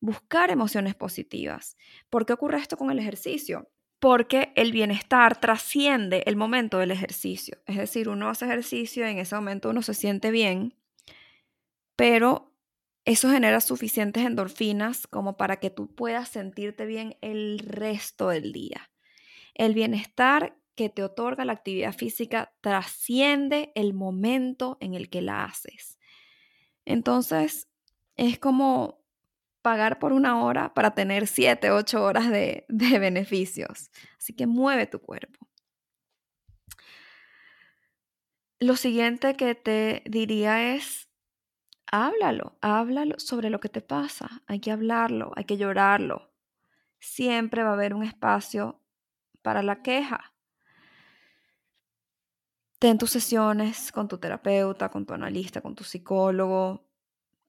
buscar 0.00 0.50
emociones 0.50 0.94
positivas. 0.94 1.76
¿Por 2.08 2.26
qué 2.26 2.32
ocurre 2.32 2.58
esto 2.58 2.76
con 2.76 2.90
el 2.90 2.98
ejercicio? 2.98 3.70
porque 4.00 4.52
el 4.56 4.72
bienestar 4.72 5.38
trasciende 5.38 6.24
el 6.26 6.34
momento 6.34 6.78
del 6.78 6.90
ejercicio. 6.90 7.58
Es 7.66 7.76
decir, 7.76 8.08
uno 8.08 8.30
hace 8.30 8.46
ejercicio 8.46 9.06
y 9.06 9.10
en 9.10 9.18
ese 9.18 9.36
momento 9.36 9.68
uno 9.68 9.82
se 9.82 9.94
siente 9.94 10.30
bien, 10.30 10.74
pero 11.96 12.56
eso 13.04 13.30
genera 13.30 13.60
suficientes 13.60 14.24
endorfinas 14.24 15.06
como 15.06 15.36
para 15.36 15.56
que 15.56 15.68
tú 15.68 15.94
puedas 15.94 16.30
sentirte 16.30 16.86
bien 16.86 17.18
el 17.20 17.58
resto 17.58 18.30
del 18.30 18.52
día. 18.52 18.90
El 19.54 19.74
bienestar 19.74 20.56
que 20.74 20.88
te 20.88 21.02
otorga 21.02 21.44
la 21.44 21.52
actividad 21.52 21.94
física 21.94 22.52
trasciende 22.60 23.72
el 23.74 23.92
momento 23.94 24.78
en 24.80 24.94
el 24.94 25.10
que 25.10 25.22
la 25.22 25.44
haces. 25.44 25.98
Entonces, 26.84 27.68
es 28.16 28.38
como 28.38 29.00
pagar 29.62 29.98
por 29.98 30.12
una 30.12 30.42
hora 30.42 30.72
para 30.74 30.94
tener 30.94 31.26
7, 31.26 31.70
8 31.70 32.02
horas 32.02 32.30
de, 32.30 32.64
de 32.68 32.98
beneficios. 32.98 33.90
Así 34.18 34.32
que 34.32 34.46
mueve 34.46 34.86
tu 34.86 35.00
cuerpo. 35.00 35.46
Lo 38.58 38.76
siguiente 38.76 39.36
que 39.36 39.54
te 39.54 40.02
diría 40.04 40.74
es, 40.74 41.08
háblalo, 41.90 42.58
háblalo 42.60 43.18
sobre 43.18 43.48
lo 43.48 43.58
que 43.58 43.70
te 43.70 43.80
pasa. 43.80 44.42
Hay 44.46 44.60
que 44.60 44.70
hablarlo, 44.70 45.32
hay 45.34 45.44
que 45.44 45.56
llorarlo. 45.56 46.30
Siempre 46.98 47.62
va 47.62 47.70
a 47.70 47.72
haber 47.72 47.94
un 47.94 48.02
espacio 48.02 48.82
para 49.42 49.62
la 49.62 49.82
queja. 49.82 50.29
Ten 52.80 52.96
tus 52.96 53.10
sesiones 53.10 53.92
con 53.92 54.08
tu 54.08 54.16
terapeuta, 54.16 54.88
con 54.88 55.04
tu 55.04 55.12
analista, 55.12 55.60
con 55.60 55.74
tu 55.74 55.84
psicólogo. 55.84 56.88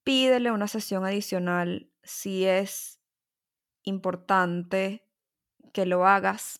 Pídele 0.04 0.52
una 0.52 0.68
sesión 0.68 1.06
adicional 1.06 1.90
si 2.04 2.44
es 2.44 3.00
importante 3.84 5.08
que 5.72 5.86
lo 5.86 6.06
hagas. 6.06 6.60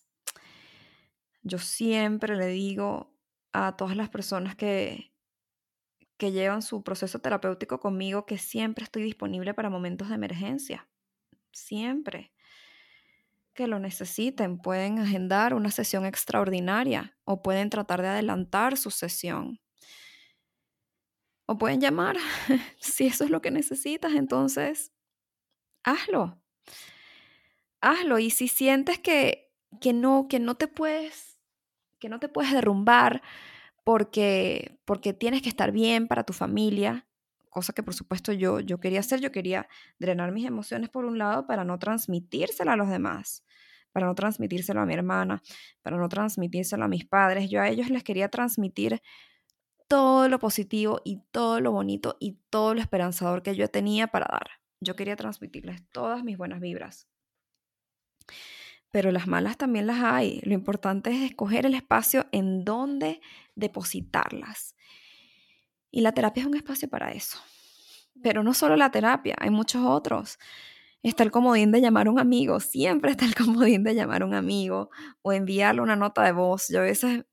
Yo 1.42 1.58
siempre 1.58 2.34
le 2.34 2.46
digo 2.46 3.14
a 3.52 3.76
todas 3.76 3.94
las 3.94 4.08
personas 4.08 4.56
que, 4.56 5.12
que 6.16 6.32
llevan 6.32 6.62
su 6.62 6.82
proceso 6.82 7.18
terapéutico 7.18 7.78
conmigo 7.78 8.24
que 8.24 8.38
siempre 8.38 8.84
estoy 8.84 9.02
disponible 9.02 9.52
para 9.52 9.68
momentos 9.68 10.08
de 10.08 10.14
emergencia. 10.14 10.88
Siempre 11.50 12.32
que 13.54 13.66
lo 13.66 13.78
necesiten, 13.78 14.58
pueden 14.58 14.98
agendar 14.98 15.54
una 15.54 15.70
sesión 15.70 16.06
extraordinaria 16.06 17.16
o 17.24 17.42
pueden 17.42 17.70
tratar 17.70 18.02
de 18.02 18.08
adelantar 18.08 18.76
su 18.76 18.90
sesión. 18.90 19.60
O 21.46 21.58
pueden 21.58 21.80
llamar 21.80 22.16
si 22.80 23.06
eso 23.06 23.24
es 23.24 23.30
lo 23.30 23.42
que 23.42 23.50
necesitas, 23.50 24.12
entonces 24.14 24.92
hazlo. 25.84 26.40
Hazlo. 27.80 28.18
Y 28.18 28.30
si 28.30 28.48
sientes 28.48 28.98
que, 28.98 29.52
que, 29.80 29.92
no, 29.92 30.28
que 30.28 30.38
no 30.38 30.54
te 30.54 30.68
puedes, 30.68 31.38
que 31.98 32.08
no 32.08 32.20
te 32.20 32.28
puedes 32.28 32.52
derrumbar 32.52 33.22
porque, 33.84 34.78
porque 34.84 35.12
tienes 35.12 35.42
que 35.42 35.48
estar 35.48 35.72
bien 35.72 36.06
para 36.06 36.24
tu 36.24 36.32
familia, 36.32 37.06
cosa 37.52 37.72
que 37.72 37.82
por 37.82 37.94
supuesto 37.94 38.32
yo, 38.32 38.58
yo 38.60 38.80
quería 38.80 39.00
hacer, 39.00 39.20
yo 39.20 39.30
quería 39.30 39.68
drenar 39.98 40.32
mis 40.32 40.46
emociones 40.46 40.88
por 40.88 41.04
un 41.04 41.18
lado 41.18 41.46
para 41.46 41.64
no 41.64 41.78
transmitírselo 41.78 42.72
a 42.72 42.76
los 42.76 42.88
demás, 42.88 43.44
para 43.92 44.06
no 44.06 44.14
transmitírselo 44.14 44.80
a 44.80 44.86
mi 44.86 44.94
hermana, 44.94 45.42
para 45.82 45.96
no 45.98 46.08
transmitírselo 46.08 46.84
a 46.84 46.88
mis 46.88 47.04
padres, 47.04 47.50
yo 47.50 47.60
a 47.60 47.68
ellos 47.68 47.90
les 47.90 48.02
quería 48.02 48.28
transmitir 48.28 49.02
todo 49.86 50.30
lo 50.30 50.38
positivo 50.38 51.02
y 51.04 51.20
todo 51.30 51.60
lo 51.60 51.70
bonito 51.70 52.16
y 52.18 52.38
todo 52.48 52.74
lo 52.74 52.80
esperanzador 52.80 53.42
que 53.42 53.54
yo 53.54 53.68
tenía 53.68 54.06
para 54.06 54.26
dar. 54.30 54.50
Yo 54.80 54.96
quería 54.96 55.16
transmitirles 55.16 55.86
todas 55.90 56.24
mis 56.24 56.38
buenas 56.38 56.60
vibras. 56.60 57.06
Pero 58.90 59.12
las 59.12 59.26
malas 59.26 59.58
también 59.58 59.86
las 59.86 60.02
hay. 60.02 60.40
Lo 60.44 60.54
importante 60.54 61.10
es 61.10 61.30
escoger 61.30 61.66
el 61.66 61.74
espacio 61.74 62.26
en 62.32 62.64
donde 62.64 63.20
depositarlas. 63.54 64.74
Y 65.92 66.00
la 66.00 66.12
terapia 66.12 66.40
es 66.40 66.46
un 66.48 66.56
espacio 66.56 66.88
para 66.88 67.12
eso. 67.12 67.38
Pero 68.22 68.42
no 68.42 68.54
solo 68.54 68.76
la 68.76 68.90
terapia, 68.90 69.36
hay 69.38 69.50
muchos 69.50 69.84
otros. 69.84 70.38
Está 71.02 71.22
el 71.22 71.30
comodín 71.30 71.70
de 71.70 71.80
llamar 71.80 72.06
a 72.06 72.10
un 72.10 72.18
amigo, 72.18 72.58
siempre 72.60 73.10
está 73.12 73.26
el 73.26 73.34
comodín 73.36 73.84
de 73.84 73.94
llamar 73.94 74.22
a 74.22 74.26
un 74.26 74.34
amigo 74.34 74.90
o 75.20 75.32
enviarle 75.32 75.82
una 75.82 75.94
nota 75.94 76.22
de 76.24 76.32
voz. 76.32 76.68
Yo 76.68 76.80
a 76.80 76.84
veces 76.84 77.24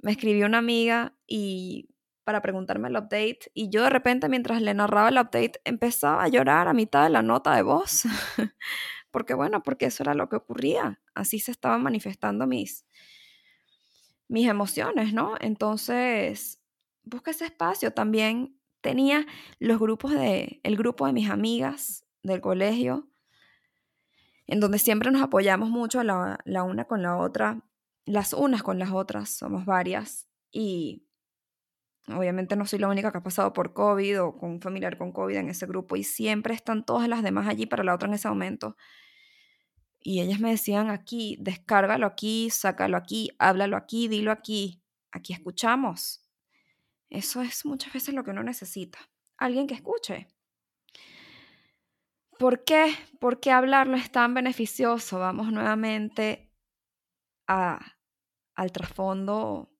me 0.00 0.12
escribió 0.12 0.46
una 0.46 0.58
amiga 0.58 1.14
y 1.26 1.90
para 2.24 2.42
preguntarme 2.42 2.88
el 2.88 2.96
update 2.96 3.50
y 3.54 3.70
yo 3.70 3.82
de 3.82 3.90
repente 3.90 4.28
mientras 4.28 4.60
le 4.60 4.74
narraba 4.74 5.08
el 5.08 5.18
update 5.18 5.60
empezaba 5.64 6.24
a 6.24 6.28
llorar 6.28 6.68
a 6.68 6.74
mitad 6.74 7.04
de 7.04 7.10
la 7.10 7.22
nota 7.22 7.54
de 7.54 7.62
voz. 7.62 8.04
porque 9.10 9.34
bueno, 9.34 9.62
porque 9.62 9.86
eso 9.86 10.02
era 10.02 10.14
lo 10.14 10.28
que 10.28 10.36
ocurría. 10.36 11.00
Así 11.14 11.38
se 11.38 11.50
estaban 11.50 11.82
manifestando 11.82 12.46
mis 12.46 12.86
mis 14.28 14.46
emociones, 14.46 15.12
¿no? 15.12 15.34
Entonces, 15.40 16.60
busca 17.08 17.30
ese 17.30 17.44
espacio. 17.46 17.92
También 17.92 18.58
tenía 18.80 19.26
los 19.58 19.78
grupos 19.78 20.12
de, 20.12 20.60
el 20.62 20.76
grupo 20.76 21.06
de 21.06 21.12
mis 21.12 21.30
amigas 21.30 22.04
del 22.22 22.40
colegio, 22.40 23.08
en 24.46 24.60
donde 24.60 24.78
siempre 24.78 25.10
nos 25.10 25.22
apoyamos 25.22 25.68
mucho 25.68 26.02
la, 26.02 26.38
la 26.44 26.62
una 26.62 26.84
con 26.86 27.02
la 27.02 27.16
otra, 27.16 27.62
las 28.06 28.32
unas 28.32 28.62
con 28.62 28.78
las 28.78 28.92
otras, 28.92 29.30
somos 29.30 29.66
varias, 29.66 30.26
y 30.50 31.06
obviamente 32.08 32.56
no 32.56 32.64
soy 32.64 32.78
la 32.78 32.88
única 32.88 33.12
que 33.12 33.18
ha 33.18 33.22
pasado 33.22 33.52
por 33.52 33.74
COVID 33.74 34.22
o 34.22 34.38
con 34.38 34.50
un 34.52 34.60
familiar 34.62 34.96
con 34.96 35.12
COVID 35.12 35.36
en 35.36 35.50
ese 35.50 35.66
grupo, 35.66 35.96
y 35.96 36.04
siempre 36.04 36.54
están 36.54 36.84
todas 36.84 37.08
las 37.08 37.22
demás 37.22 37.46
allí 37.46 37.66
para 37.66 37.84
la 37.84 37.94
otra 37.94 38.08
en 38.08 38.14
ese 38.14 38.28
momento. 38.28 38.76
Y 40.00 40.20
ellas 40.20 40.40
me 40.40 40.50
decían 40.50 40.88
aquí, 40.88 41.36
descárgalo 41.40 42.06
aquí, 42.06 42.48
sácalo 42.50 42.96
aquí, 42.96 43.30
háblalo 43.38 43.76
aquí, 43.76 44.08
dilo 44.08 44.30
aquí, 44.30 44.80
aquí 45.10 45.32
escuchamos. 45.32 46.27
Eso 47.10 47.42
es 47.42 47.64
muchas 47.64 47.92
veces 47.92 48.14
lo 48.14 48.24
que 48.24 48.30
uno 48.30 48.42
necesita. 48.42 48.98
Alguien 49.38 49.66
que 49.66 49.74
escuche. 49.74 50.28
¿Por 52.38 52.64
qué? 52.64 52.94
¿Por 53.18 53.40
qué 53.40 53.50
hablarlo 53.50 53.96
es 53.96 54.12
tan 54.12 54.34
beneficioso? 54.34 55.18
Vamos 55.18 55.52
nuevamente 55.52 56.52
al 57.46 58.72
trasfondo 58.72 59.72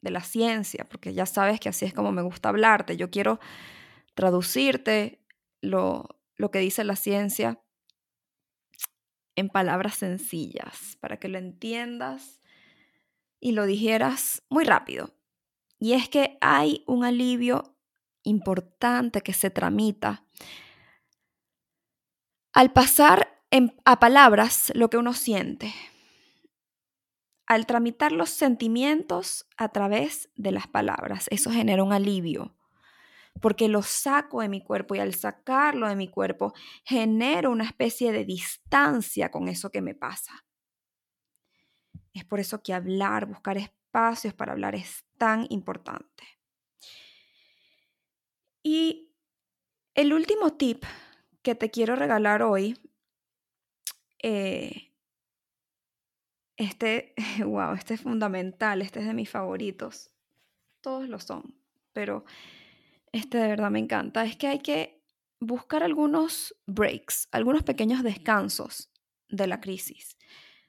de 0.00 0.10
la 0.10 0.22
ciencia, 0.22 0.88
porque 0.88 1.14
ya 1.14 1.26
sabes 1.26 1.60
que 1.60 1.68
así 1.68 1.84
es 1.84 1.94
como 1.94 2.10
me 2.10 2.22
gusta 2.22 2.48
hablarte. 2.48 2.96
Yo 2.96 3.10
quiero 3.10 3.38
traducirte 4.14 5.24
lo, 5.60 6.20
lo 6.36 6.50
que 6.50 6.58
dice 6.58 6.84
la 6.84 6.96
ciencia 6.96 7.62
en 9.36 9.48
palabras 9.48 9.94
sencillas, 9.94 10.96
para 11.00 11.18
que 11.18 11.28
lo 11.28 11.38
entiendas 11.38 12.40
y 13.40 13.52
lo 13.52 13.64
dijeras 13.66 14.42
muy 14.48 14.64
rápido. 14.64 15.14
Y 15.82 15.94
es 15.94 16.08
que 16.08 16.38
hay 16.40 16.84
un 16.86 17.02
alivio 17.02 17.74
importante 18.22 19.20
que 19.20 19.32
se 19.32 19.50
tramita 19.50 20.24
al 22.52 22.72
pasar 22.72 23.42
a 23.84 23.98
palabras 23.98 24.70
lo 24.76 24.90
que 24.90 24.96
uno 24.96 25.12
siente, 25.12 25.74
al 27.46 27.66
tramitar 27.66 28.12
los 28.12 28.30
sentimientos 28.30 29.48
a 29.56 29.70
través 29.70 30.30
de 30.36 30.52
las 30.52 30.68
palabras. 30.68 31.26
Eso 31.32 31.50
genera 31.50 31.82
un 31.82 31.92
alivio, 31.92 32.54
porque 33.40 33.66
lo 33.66 33.82
saco 33.82 34.40
de 34.40 34.48
mi 34.48 34.62
cuerpo 34.62 34.94
y 34.94 35.00
al 35.00 35.16
sacarlo 35.16 35.88
de 35.88 35.96
mi 35.96 36.06
cuerpo 36.06 36.54
genero 36.84 37.50
una 37.50 37.64
especie 37.64 38.12
de 38.12 38.24
distancia 38.24 39.32
con 39.32 39.48
eso 39.48 39.72
que 39.72 39.82
me 39.82 39.96
pasa. 39.96 40.44
Es 42.14 42.24
por 42.24 42.38
eso 42.38 42.62
que 42.62 42.72
hablar, 42.72 43.26
buscar 43.26 43.58
espacios 43.92 44.32
para 44.32 44.52
hablar 44.52 44.74
es 44.74 45.04
tan 45.18 45.46
importante. 45.50 46.24
Y 48.62 49.12
el 49.94 50.14
último 50.14 50.54
tip 50.54 50.84
que 51.42 51.54
te 51.54 51.70
quiero 51.70 51.94
regalar 51.94 52.42
hoy, 52.42 52.78
eh, 54.22 54.94
este, 56.56 57.14
wow, 57.44 57.74
este 57.74 57.94
es 57.94 58.00
fundamental, 58.00 58.80
este 58.80 59.00
es 59.00 59.06
de 59.06 59.14
mis 59.14 59.28
favoritos. 59.28 60.10
Todos 60.80 61.06
lo 61.08 61.18
son, 61.18 61.54
pero 61.92 62.24
este 63.12 63.36
de 63.36 63.48
verdad 63.48 63.70
me 63.70 63.78
encanta. 63.78 64.24
Es 64.24 64.36
que 64.36 64.46
hay 64.46 64.60
que 64.60 65.02
buscar 65.38 65.82
algunos 65.82 66.56
breaks, 66.66 67.28
algunos 67.30 67.62
pequeños 67.62 68.02
descansos 68.02 68.90
de 69.28 69.46
la 69.46 69.60
crisis 69.60 70.16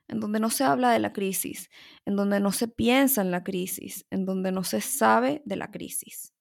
en 0.08 0.20
donde 0.20 0.40
no 0.40 0.50
se 0.50 0.64
habla 0.64 0.92
de 0.92 1.00
la 1.00 1.14
crisis, 1.14 1.70
en 2.06 2.16
donde 2.16 2.40
no 2.40 2.52
se 2.52 2.68
piensa 2.68 3.22
en 3.22 3.32
la 3.32 3.44
crisis, 3.44 4.06
en 4.10 4.26
donde 4.26 4.52
no 4.52 4.64
se 4.64 4.82
sabe 4.82 5.42
de 5.46 5.56
la 5.56 5.72
crisis, 5.72 6.34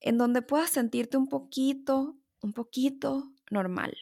en 0.00 0.18
donde 0.18 0.42
puedas 0.42 0.70
sentirte 0.70 1.16
un 1.16 1.28
poquito, 1.28 2.16
un 2.40 2.52
poquito 2.52 3.32
normal, 3.50 3.96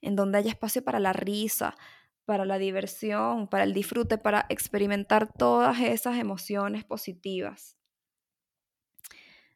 en 0.00 0.16
donde 0.16 0.38
haya 0.38 0.50
espacio 0.50 0.82
para 0.84 1.00
la 1.00 1.12
risa, 1.12 1.76
para 2.24 2.44
la 2.44 2.58
diversión, 2.58 3.48
para 3.48 3.64
el 3.64 3.74
disfrute, 3.74 4.18
para 4.18 4.46
experimentar 4.48 5.32
todas 5.32 5.80
esas 5.80 6.18
emociones 6.18 6.84
positivas. 6.84 7.76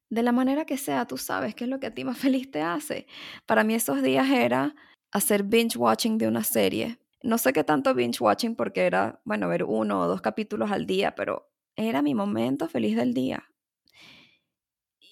De 0.09 0.23
la 0.23 0.33
manera 0.33 0.65
que 0.65 0.77
sea, 0.77 1.07
tú 1.07 1.17
sabes 1.17 1.55
qué 1.55 1.65
es 1.65 1.71
lo 1.71 1.81
que 1.81 1.89
a 1.89 1.95
ti 1.95 2.05
más 2.05 2.19
feliz 2.27 2.51
te 2.51 2.63
hace. 2.63 3.07
Para 3.47 3.65
mí 3.65 3.75
esos 3.75 4.03
días 4.03 4.29
era 4.31 4.75
hacer 5.13 5.45
binge 5.45 5.79
watching 5.79 6.19
de 6.19 6.29
una 6.29 6.45
serie, 6.45 6.99
no 7.23 7.39
sé 7.39 7.53
qué 7.53 7.65
tanto 7.65 7.95
binge 7.95 8.23
watching 8.23 8.55
porque 8.57 8.83
era, 8.87 9.21
bueno, 9.25 9.49
ver 9.49 9.65
uno 9.65 10.01
o 10.03 10.07
dos 10.07 10.21
capítulos 10.21 10.71
al 10.71 10.87
día, 10.87 11.15
pero 11.15 11.51
era 11.77 12.03
mi 12.03 12.15
momento 12.15 12.69
feliz 12.69 12.97
del 12.97 13.15
día. 13.15 13.45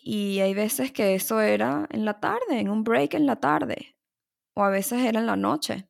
Y 0.03 0.40
hay 0.40 0.55
veces 0.55 0.93
que 0.93 1.14
eso 1.14 1.40
era 1.40 1.87
en 1.90 2.05
la 2.05 2.21
tarde, 2.21 2.61
en 2.61 2.69
un 2.69 2.85
break 2.85 3.14
en 3.14 3.27
la 3.27 3.37
tarde, 3.37 3.97
o 4.55 4.62
a 4.62 4.71
veces 4.71 5.01
era 5.01 5.21
en 5.21 5.27
la 5.27 5.37
noche, 5.37 5.88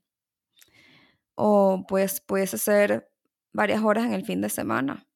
o 1.35 1.85
pues 1.89 2.21
puede 2.21 2.47
ser 2.47 3.11
varias 3.53 3.83
horas 3.83 4.05
en 4.05 4.13
el 4.13 4.25
fin 4.25 4.41
de 4.41 4.49
semana. 4.49 5.07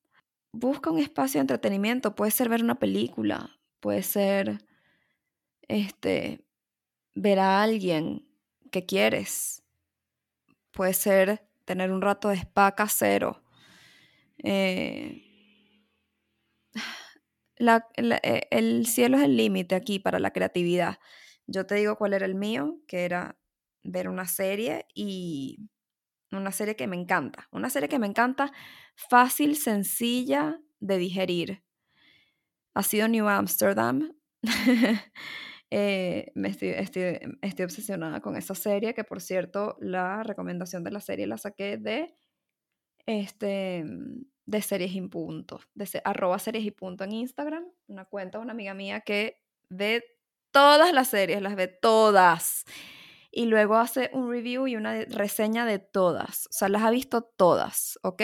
Busca 0.53 0.91
un 0.91 0.99
espacio 0.99 1.39
de 1.39 1.43
entretenimiento, 1.43 2.15
puede 2.15 2.31
ser 2.31 2.49
ver 2.49 2.63
una 2.63 2.79
película, 2.79 3.61
puede 3.81 4.03
ser 4.03 4.59
este 5.69 6.45
ver 7.15 7.39
a 7.39 7.63
alguien 7.63 8.27
que 8.71 8.87
quieres, 8.87 9.58
puede 10.73 10.95
ser 10.95 11.49
tener 11.65 11.91
un 11.93 12.03
rato 12.03 12.29
de 12.29 12.37
spa 12.37 12.75
casero. 12.75 13.43
Eh, 14.43 15.25
eh, 17.59 18.49
el 18.51 18.87
cielo 18.87 19.17
es 19.17 19.25
el 19.25 19.37
límite 19.37 19.75
aquí 19.75 19.99
para 19.99 20.19
la 20.19 20.33
creatividad. 20.33 20.99
Yo 21.47 21.67
te 21.67 21.77
digo 21.77 21.97
cuál 21.97 22.15
era 22.15 22.27
el 22.27 22.35
mío, 22.35 22.81
que 22.87 23.05
era 23.05 23.39
ver 23.83 24.09
una 24.09 24.27
serie 24.27 24.87
y 24.95 25.69
una 26.31 26.53
serie 26.53 26.77
que 26.77 26.87
me 26.87 26.97
encanta. 26.97 27.49
Una 27.51 27.71
serie 27.71 27.89
que 27.89 27.99
me 27.99 28.07
encanta, 28.07 28.53
fácil, 28.95 29.57
sencilla 29.57 30.61
de 30.81 30.99
digerir. 30.99 31.65
Ha 32.75 32.83
sido 32.83 33.09
New 33.09 33.29
Amsterdam. 33.29 34.15
Eh, 35.71 36.33
me 36.35 36.49
estoy, 36.49 36.69
estoy, 36.69 37.19
estoy, 37.43 37.65
obsesionada 37.65 38.21
con 38.21 38.37
esa 38.37 38.55
serie, 38.55 38.95
que 38.95 39.05
por 39.05 39.21
cierto, 39.21 39.77
la 39.81 40.23
recomendación 40.23 40.83
de 40.83 40.91
la 40.91 41.01
serie 41.01 41.27
la 41.27 41.37
saqué 41.37 41.77
de, 41.77 42.15
este, 43.07 43.85
de 44.47 44.63
series 44.63 44.95
y 44.95 45.01
punto, 45.03 45.61
de 45.75 46.01
arroba 46.05 46.39
series 46.39 46.65
y 46.65 46.71
punto 46.71 47.05
en 47.05 47.13
Instagram, 47.13 47.67
una 47.87 48.07
cuenta 48.07 48.39
de 48.39 48.45
una 48.45 48.53
amiga 48.53 48.73
mía 48.73 49.01
que 49.01 49.43
ve 49.71 50.03
todas 50.53 50.93
las 50.93 51.09
series, 51.09 51.43
las 51.43 51.55
ve 51.55 51.69
todas. 51.69 52.65
Y 53.31 53.45
luego 53.45 53.77
hace 53.77 54.11
un 54.15 54.31
review 54.31 54.67
y 54.67 54.77
una 54.77 55.05
reseña 55.05 55.67
de 55.67 55.79
todas. 55.79 56.47
O 56.47 56.53
sea, 56.53 56.69
las 56.71 56.83
ha 56.83 56.91
visto 56.91 57.23
todas, 57.23 57.99
¿ok? 58.03 58.23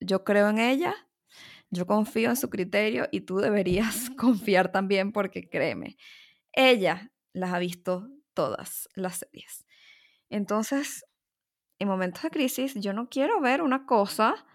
Yo 0.00 0.22
creo 0.24 0.48
en 0.48 0.58
ella, 0.60 0.94
yo 1.70 1.86
confío 1.86 2.30
en 2.30 2.36
su 2.36 2.48
criterio 2.48 3.08
y 3.10 3.22
tú 3.22 3.38
deberías 3.38 4.10
confiar 4.16 4.72
también 4.72 5.12
porque 5.12 5.48
créeme, 5.48 5.96
ella 6.52 7.12
las 7.32 7.52
ha 7.52 7.58
visto 7.58 8.08
todas 8.34 8.88
las 8.94 9.18
series. 9.18 9.66
Entonces, 10.28 11.04
en 11.78 11.88
momentos 11.88 12.22
de 12.22 12.30
crisis, 12.30 12.74
yo 12.74 12.92
no 12.92 13.08
quiero 13.08 13.40
ver 13.40 13.62
una 13.62 13.86
cosa 13.86 14.46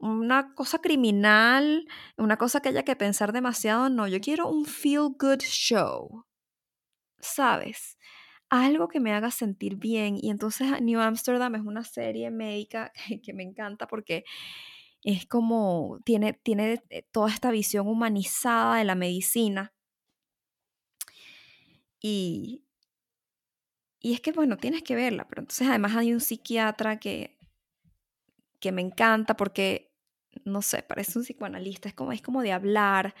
una 0.00 0.54
cosa 0.54 0.80
criminal, 0.80 1.86
una 2.16 2.38
cosa 2.38 2.60
que 2.60 2.70
haya 2.70 2.84
que 2.84 2.96
pensar 2.96 3.32
demasiado, 3.32 3.90
no, 3.90 4.08
yo 4.08 4.20
quiero 4.20 4.48
un 4.48 4.64
feel 4.64 5.10
good 5.18 5.40
show, 5.40 6.24
¿sabes? 7.20 7.98
Algo 8.48 8.88
que 8.88 8.98
me 8.98 9.12
haga 9.12 9.30
sentir 9.30 9.76
bien. 9.76 10.16
Y 10.20 10.30
entonces 10.30 10.80
New 10.80 11.00
Amsterdam 11.00 11.54
es 11.54 11.62
una 11.62 11.84
serie 11.84 12.30
médica 12.30 12.92
que, 13.22 13.32
me 13.34 13.42
encanta 13.42 13.86
porque 13.86 14.24
es 15.04 15.26
como, 15.26 16.00
tiene, 16.04 16.32
tiene 16.32 16.82
eh, 16.90 17.04
toda 17.12 17.30
esta 17.30 17.50
visión 17.50 17.86
humanizada 17.86 18.76
de 18.76 18.84
la 18.84 18.94
medicina. 18.94 19.74
Y, 22.00 22.64
y 24.00 24.14
es 24.14 24.20
que, 24.20 24.32
bueno, 24.32 24.56
tienes 24.56 24.82
que 24.82 24.94
verla, 24.94 25.26
pero 25.28 25.42
entonces 25.42 25.68
además 25.68 25.96
hay 25.96 26.12
un 26.12 26.20
psiquiatra 26.20 26.98
que, 26.98 27.38
que 28.60 28.72
me 28.72 28.82
encanta 28.82 29.36
porque, 29.36 29.92
no 30.44 30.62
sé, 30.62 30.82
parece 30.82 31.18
un 31.18 31.24
psicoanalista, 31.24 31.88
es 31.88 31.94
como, 31.94 32.12
es 32.12 32.22
como 32.22 32.42
de 32.42 32.52
hablar, 32.52 33.14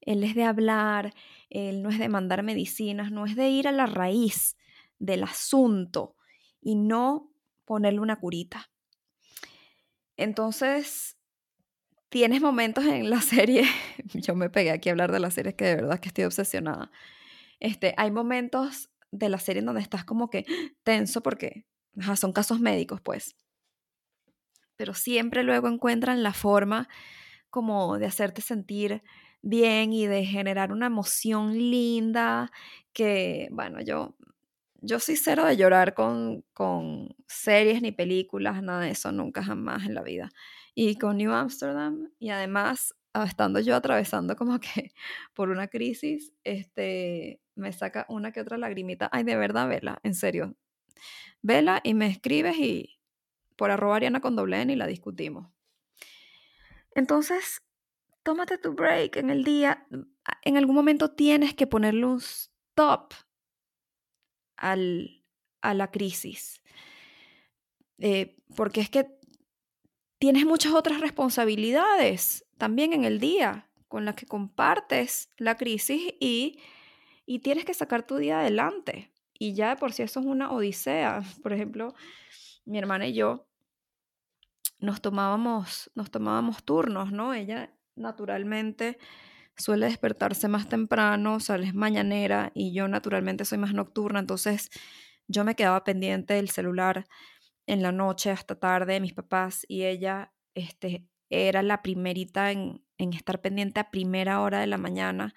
él 0.00 0.24
es 0.24 0.34
de 0.34 0.44
hablar, 0.44 1.14
él 1.50 1.82
no 1.82 1.90
es 1.90 1.98
de 1.98 2.08
mandar 2.08 2.42
medicinas, 2.42 3.10
no 3.10 3.26
es 3.26 3.36
de 3.36 3.48
ir 3.48 3.68
a 3.68 3.72
la 3.72 3.86
raíz 3.86 4.56
del 4.98 5.22
asunto 5.24 6.16
y 6.60 6.74
no 6.76 7.32
ponerle 7.64 8.00
una 8.00 8.16
curita. 8.16 8.70
Entonces, 10.16 11.16
tienes 12.08 12.40
momentos 12.40 12.84
en 12.84 13.10
la 13.10 13.20
serie, 13.22 13.64
yo 14.14 14.34
me 14.34 14.50
pegué 14.50 14.70
aquí 14.70 14.88
a 14.88 14.92
hablar 14.92 15.12
de 15.12 15.20
la 15.20 15.30
serie, 15.30 15.54
que 15.54 15.64
de 15.64 15.76
verdad 15.76 16.00
que 16.00 16.08
estoy 16.08 16.24
obsesionada. 16.24 16.90
Este, 17.64 17.94
hay 17.96 18.10
momentos 18.10 18.90
de 19.10 19.30
la 19.30 19.38
serie 19.38 19.60
en 19.60 19.64
donde 19.64 19.80
estás 19.80 20.04
como 20.04 20.28
que 20.28 20.44
tenso 20.82 21.22
porque 21.22 21.64
son 22.14 22.34
casos 22.34 22.60
médicos, 22.60 23.00
pues. 23.00 23.36
Pero 24.76 24.92
siempre 24.92 25.44
luego 25.44 25.68
encuentran 25.68 26.22
la 26.22 26.34
forma 26.34 26.90
como 27.48 27.98
de 27.98 28.04
hacerte 28.04 28.42
sentir 28.42 29.02
bien 29.40 29.94
y 29.94 30.06
de 30.06 30.26
generar 30.26 30.72
una 30.72 30.86
emoción 30.86 31.54
linda 31.54 32.52
que, 32.92 33.48
bueno, 33.50 33.80
yo, 33.80 34.14
yo 34.82 35.00
soy 35.00 35.16
cero 35.16 35.46
de 35.46 35.56
llorar 35.56 35.94
con, 35.94 36.44
con 36.52 37.16
series 37.26 37.80
ni 37.80 37.92
películas, 37.92 38.62
nada 38.62 38.80
de 38.80 38.90
eso, 38.90 39.10
nunca 39.10 39.42
jamás 39.42 39.86
en 39.86 39.94
la 39.94 40.02
vida. 40.02 40.28
Y 40.74 40.98
con 40.98 41.16
New 41.16 41.32
Amsterdam, 41.32 42.10
y 42.18 42.28
además 42.28 42.94
Ah, 43.16 43.26
estando 43.26 43.60
yo 43.60 43.76
atravesando 43.76 44.34
como 44.34 44.58
que 44.58 44.92
por 45.34 45.48
una 45.50 45.68
crisis, 45.68 46.32
este, 46.42 47.40
me 47.54 47.72
saca 47.72 48.06
una 48.08 48.32
que 48.32 48.40
otra 48.40 48.58
lagrimita. 48.58 49.08
Ay, 49.12 49.24
de 49.24 49.36
verdad, 49.36 49.68
vela, 49.68 50.00
en 50.02 50.14
serio. 50.14 50.54
Vela 51.42 51.80
y 51.84 51.94
me 51.94 52.06
escribes 52.06 52.56
y 52.58 52.98
por 53.56 53.70
arroba 53.70 53.96
Ariana 53.96 54.20
con 54.20 54.36
doble 54.36 54.60
N 54.60 54.72
y 54.72 54.76
la 54.76 54.86
discutimos. 54.86 55.48
Entonces, 56.94 57.62
tómate 58.22 58.58
tu 58.58 58.72
break 58.72 59.16
en 59.16 59.30
el 59.30 59.44
día. 59.44 59.86
En 60.42 60.56
algún 60.56 60.74
momento 60.74 61.10
tienes 61.12 61.54
que 61.54 61.66
ponerle 61.66 62.06
un 62.06 62.18
stop 62.18 63.14
al, 64.56 65.24
a 65.60 65.74
la 65.74 65.90
crisis. 65.90 66.62
Eh, 67.98 68.36
porque 68.56 68.80
es 68.80 68.90
que 68.90 69.08
tienes 70.18 70.46
muchas 70.46 70.72
otras 70.72 71.00
responsabilidades 71.00 72.44
también 72.58 72.92
en 72.92 73.04
el 73.04 73.20
día 73.20 73.70
con 73.88 74.04
las 74.04 74.16
que 74.16 74.26
compartes 74.26 75.30
la 75.36 75.56
crisis 75.56 76.14
y, 76.18 76.58
y 77.26 77.40
tienes 77.40 77.64
que 77.64 77.74
sacar 77.74 78.06
tu 78.06 78.16
día 78.16 78.40
adelante. 78.40 79.12
Y 79.38 79.54
ya 79.54 79.70
de 79.70 79.76
por 79.76 79.92
sí 79.92 80.02
eso 80.02 80.20
es 80.20 80.26
una 80.26 80.52
odisea. 80.52 81.22
Por 81.42 81.52
ejemplo, 81.52 81.94
mi 82.64 82.78
hermana 82.78 83.06
y 83.06 83.14
yo 83.14 83.46
nos 84.78 85.00
tomábamos, 85.00 85.90
nos 85.94 86.10
tomábamos 86.10 86.62
turnos, 86.64 87.10
¿no? 87.10 87.34
Ella 87.34 87.74
naturalmente 87.96 88.98
suele 89.56 89.86
despertarse 89.86 90.48
más 90.48 90.68
temprano, 90.68 91.40
sale 91.40 91.72
mañanera 91.72 92.50
y 92.54 92.72
yo 92.72 92.88
naturalmente 92.88 93.44
soy 93.44 93.58
más 93.58 93.72
nocturna, 93.72 94.18
entonces 94.18 94.70
yo 95.28 95.44
me 95.44 95.54
quedaba 95.54 95.84
pendiente 95.84 96.34
del 96.34 96.50
celular 96.50 97.06
en 97.66 97.82
la 97.82 97.92
noche 97.92 98.30
hasta 98.30 98.58
tarde, 98.58 99.00
mis 99.00 99.14
papás 99.14 99.64
y 99.68 99.84
ella 99.84 100.32
este, 100.54 101.06
era 101.30 101.62
la 101.62 101.82
primerita 101.82 102.50
en, 102.50 102.82
estar 102.98 103.40
pendiente 103.40 103.80
a 103.80 103.90
primera 103.90 104.40
hora 104.40 104.60
de 104.60 104.66
la 104.66 104.78
mañana 104.78 105.34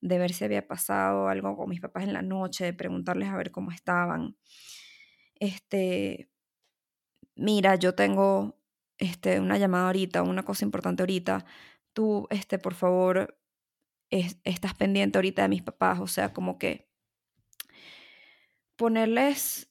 de 0.00 0.18
ver 0.18 0.32
si 0.32 0.44
había 0.44 0.66
pasado 0.66 1.28
algo 1.28 1.56
con 1.56 1.68
mis 1.68 1.80
papás 1.80 2.04
en 2.04 2.12
la 2.12 2.22
noche, 2.22 2.64
de 2.64 2.74
preguntarles 2.74 3.28
a 3.28 3.36
ver 3.36 3.50
cómo 3.50 3.70
estaban. 3.70 4.36
Este, 5.36 6.30
mira, 7.36 7.76
yo 7.76 7.94
tengo 7.94 8.58
este, 8.98 9.40
una 9.40 9.58
llamada 9.58 9.86
ahorita, 9.86 10.22
una 10.22 10.44
cosa 10.44 10.64
importante 10.64 11.02
ahorita. 11.02 11.44
Tú, 11.92 12.26
este, 12.30 12.58
por 12.58 12.74
favor, 12.74 13.38
estás 14.10 14.74
pendiente 14.74 15.18
ahorita 15.18 15.42
de 15.42 15.48
mis 15.48 15.62
papás. 15.62 16.00
O 16.00 16.06
sea, 16.06 16.32
como 16.32 16.58
que 16.58 16.88
ponerles 18.76 19.70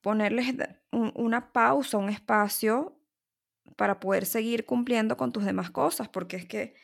ponerles 0.00 0.54
una 0.90 1.52
pausa, 1.52 1.98
un 1.98 2.08
espacio 2.08 2.98
para 3.76 4.00
poder 4.00 4.26
seguir 4.26 4.66
cumpliendo 4.66 5.16
con 5.16 5.32
tus 5.32 5.44
demás 5.44 5.70
cosas, 5.70 6.08
porque 6.08 6.36
es 6.36 6.46
que, 6.46 6.74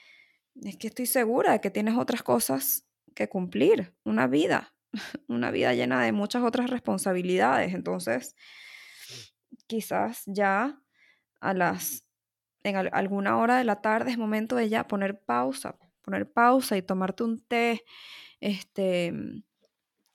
es 0.63 0.77
que 0.77 0.89
estoy 0.89 1.07
segura 1.07 1.53
de 1.53 1.61
que 1.61 1.71
tienes 1.71 1.97
otras 1.97 2.23
cosas 2.23 2.87
que 3.15 3.29
cumplir, 3.29 3.95
una 4.05 4.27
vida, 4.27 4.75
una 5.29 5.51
vida 5.51 5.75
llena 5.75 6.03
de 6.03 6.13
muchas 6.13 6.43
otras 6.43 6.71
responsabilidades. 6.71 7.75
Entonces, 7.75 8.35
quizás 9.67 10.23
ya 10.27 10.81
a 11.41 11.55
las, 11.55 12.05
en 12.63 12.77
alguna 12.77 13.39
hora 13.39 13.59
de 13.59 13.65
la 13.65 13.81
tarde 13.81 14.11
es 14.11 14.19
momento 14.19 14.57
de 14.57 14.69
ya 14.69 14.87
poner 14.87 15.21
pausa, 15.25 15.79
poner 16.03 16.31
pausa 16.31 16.77
y 16.77 16.83
tomarte 16.83 17.25
un 17.25 17.41
té, 17.41 17.85
este, 18.41 19.13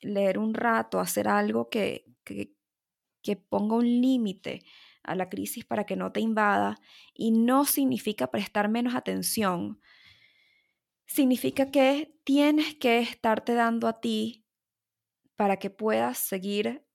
leer 0.01 0.39
un 0.39 0.53
rato, 0.53 0.99
hacer 0.99 1.27
algo 1.27 1.69
que, 1.69 2.05
que, 2.23 2.53
que 3.21 3.35
ponga 3.35 3.75
un 3.75 3.85
límite 3.85 4.63
a 5.03 5.15
la 5.15 5.29
crisis 5.29 5.65
para 5.65 5.85
que 5.85 5.95
no 5.95 6.11
te 6.11 6.19
invada 6.19 6.77
y 7.13 7.31
no 7.31 7.65
significa 7.65 8.29
prestar 8.29 8.69
menos 8.69 8.95
atención. 8.95 9.79
Significa 11.13 11.71
que 11.71 12.17
tienes 12.23 12.75
que 12.75 12.99
estarte 12.99 13.53
dando 13.53 13.89
a 13.89 13.99
ti 13.99 14.45
para 15.35 15.57
que 15.57 15.69
puedas 15.69 16.17
seguir 16.17 16.85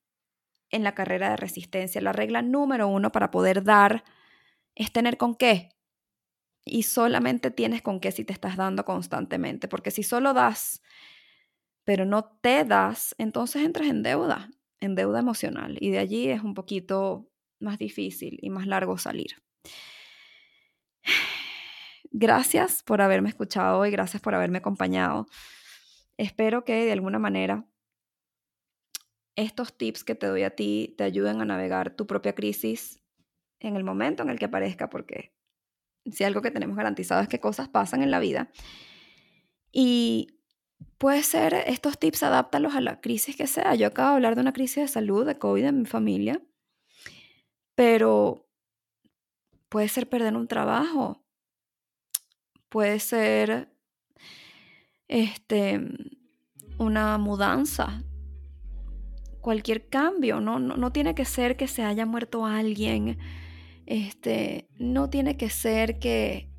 en 0.71 0.85
la 0.85 0.95
carrera 0.95 1.29
de 1.29 1.37
resistencia. 1.37 2.01
La 2.01 2.13
regla 2.13 2.41
número 2.41 2.89
uno 2.89 3.13
para 3.13 3.31
poder 3.31 3.63
dar 3.63 4.05
es 4.75 4.91
tener 4.91 5.19
con 5.19 5.35
qué. 5.35 5.69
Y 6.65 6.85
solamente 6.85 7.51
tienes 7.51 7.83
con 7.83 8.01
qué 8.01 8.11
si 8.11 8.25
te 8.25 8.33
estás 8.33 8.57
dando 8.57 8.87
constantemente. 8.87 9.69
Porque 9.69 9.91
si 9.91 10.03
solo 10.03 10.33
das, 10.33 10.81
pero 11.85 12.07
no 12.07 12.25
te 12.41 12.65
das, 12.65 13.15
entonces 13.19 13.63
entras 13.65 13.89
en 13.89 14.03
deuda 14.03 14.49
en 14.81 14.95
deuda 14.95 15.21
emocional 15.21 15.77
y 15.79 15.91
de 15.91 15.99
allí 15.99 16.29
es 16.29 16.43
un 16.43 16.55
poquito 16.55 17.29
más 17.61 17.79
difícil 17.79 18.39
y 18.41 18.49
más 18.49 18.67
largo 18.67 18.97
salir. 18.97 19.43
Gracias 22.19 22.83
por 22.83 23.03
haberme 23.03 23.29
escuchado 23.29 23.85
y 23.85 23.91
gracias 23.91 24.23
por 24.23 24.35
haberme 24.35 24.59
acompañado. 24.59 25.27
Espero 26.17 26.65
que 26.65 26.85
de 26.85 26.93
alguna 26.93 27.19
manera 27.19 27.67
estos 29.37 29.77
tips 29.77 30.03
que 30.03 30.15
te 30.15 30.27
doy 30.27 30.43
a 30.43 30.57
ti 30.57 30.95
te 30.97 31.05
ayuden 31.05 31.43
a 31.43 31.45
navegar 31.45 31.95
tu 31.95 32.07
propia 32.07 32.35
crisis 32.35 33.03
en 33.61 33.77
el 33.77 33.85
momento 33.85 34.23
en 34.23 34.31
el 34.31 34.39
que 34.39 34.47
aparezca, 34.47 34.89
porque 34.89 35.35
si 36.11 36.25
algo 36.25 36.41
que 36.41 36.51
tenemos 36.51 36.77
garantizado 36.77 37.21
es 37.21 37.29
que 37.29 37.39
cosas 37.41 37.69
pasan 37.69 38.03
en 38.03 38.11
la 38.11 38.19
vida. 38.19 38.51
Y 39.71 40.37
Puede 40.99 41.23
ser, 41.23 41.53
estos 41.55 41.99
tips 41.99 42.23
adáptalos 42.23 42.75
a 42.75 42.81
la 42.81 43.01
crisis 43.01 43.37
que 43.37 43.47
sea. 43.47 43.75
Yo 43.75 43.89
acabo 43.89 44.11
de 44.11 44.15
hablar 44.17 44.35
de 44.35 44.41
una 44.41 44.55
crisis 44.55 44.77
de 44.77 44.89
salud, 44.89 45.27
de 45.27 45.39
COVID 45.39 45.65
en 45.65 45.81
mi 45.81 45.87
familia, 45.87 46.41
pero 47.75 48.49
puede 49.69 49.89
ser 49.89 50.09
perder 50.09 50.37
un 50.37 50.49
trabajo, 50.49 51.26
puede 52.77 53.01
ser 53.01 53.73
este, 55.09 55.81
una 56.77 57.17
mudanza, 57.17 58.05
cualquier 59.41 59.89
cambio, 59.89 60.43
no, 60.43 60.59
no, 60.59 60.77
no, 60.77 60.93
tiene 60.93 61.15
que 61.15 61.25
ser 61.25 61.57
que 61.57 61.69
se 61.69 61.85
haya 61.85 62.05
muerto 62.05 62.45
alguien, 62.45 63.17
este, 63.87 64.69
no 64.79 65.09
tiene 65.09 65.39
que 65.39 65.49
ser 65.49 65.99
que, 65.99 66.51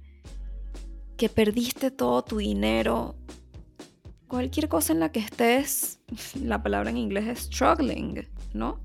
que 1.17 1.29
perdiste 1.29 1.91
todo 1.91 2.23
tu 2.23 2.37
dinero 2.39 3.15
cualquier 4.27 4.69
cosa 4.69 4.93
en 4.93 5.01
la 5.01 5.11
que 5.11 5.19
estés, 5.19 5.99
la 6.41 6.63
palabra 6.63 6.89
en 6.89 6.97
inglés 6.97 7.27
es 7.27 7.39
struggling, 7.41 8.27
¿no? 8.55 8.79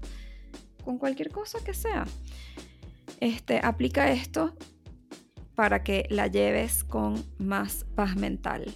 Con 0.84 0.98
cualquier 0.98 1.30
cosa 1.30 1.64
que 1.64 1.72
sea. 1.72 2.04
Este, 3.20 3.58
aplica 3.64 4.12
esto 4.12 4.54
para 5.54 5.82
que 5.82 6.06
la 6.10 6.26
lleves 6.26 6.84
con 6.84 7.24
más 7.38 7.84
paz 7.94 8.16
mental. 8.16 8.74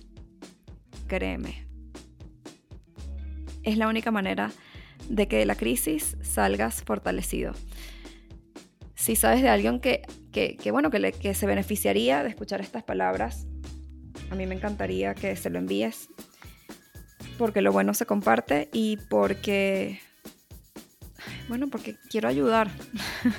Créeme. 1.06 1.66
Es 3.62 3.76
la 3.78 3.88
única 3.88 4.10
manera 4.10 4.52
de 5.08 5.28
que 5.28 5.38
de 5.38 5.46
la 5.46 5.54
crisis 5.54 6.16
salgas 6.22 6.82
fortalecido. 6.82 7.52
Si 8.94 9.16
sabes 9.16 9.42
de 9.42 9.48
alguien 9.48 9.80
que, 9.80 10.02
que, 10.32 10.70
bueno, 10.70 10.90
que, 10.90 10.98
le, 10.98 11.12
que 11.12 11.34
se 11.34 11.46
beneficiaría 11.46 12.22
de 12.22 12.28
escuchar 12.28 12.60
estas 12.60 12.82
palabras, 12.82 13.46
a 14.30 14.34
mí 14.34 14.46
me 14.46 14.54
encantaría 14.54 15.14
que 15.14 15.36
se 15.36 15.50
lo 15.50 15.58
envíes, 15.58 16.08
porque 17.38 17.62
lo 17.62 17.72
bueno 17.72 17.94
se 17.94 18.06
comparte 18.06 18.68
y 18.72 18.96
porque, 18.96 20.00
bueno, 21.48 21.68
porque 21.68 21.96
quiero 22.10 22.28
ayudar, 22.28 22.70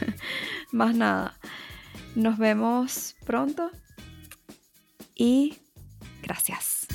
más 0.72 0.96
nada. 0.96 1.38
Nos 2.16 2.38
vemos 2.38 3.16
pronto 3.26 3.70
y 5.16 5.58
gracias. 6.24 6.88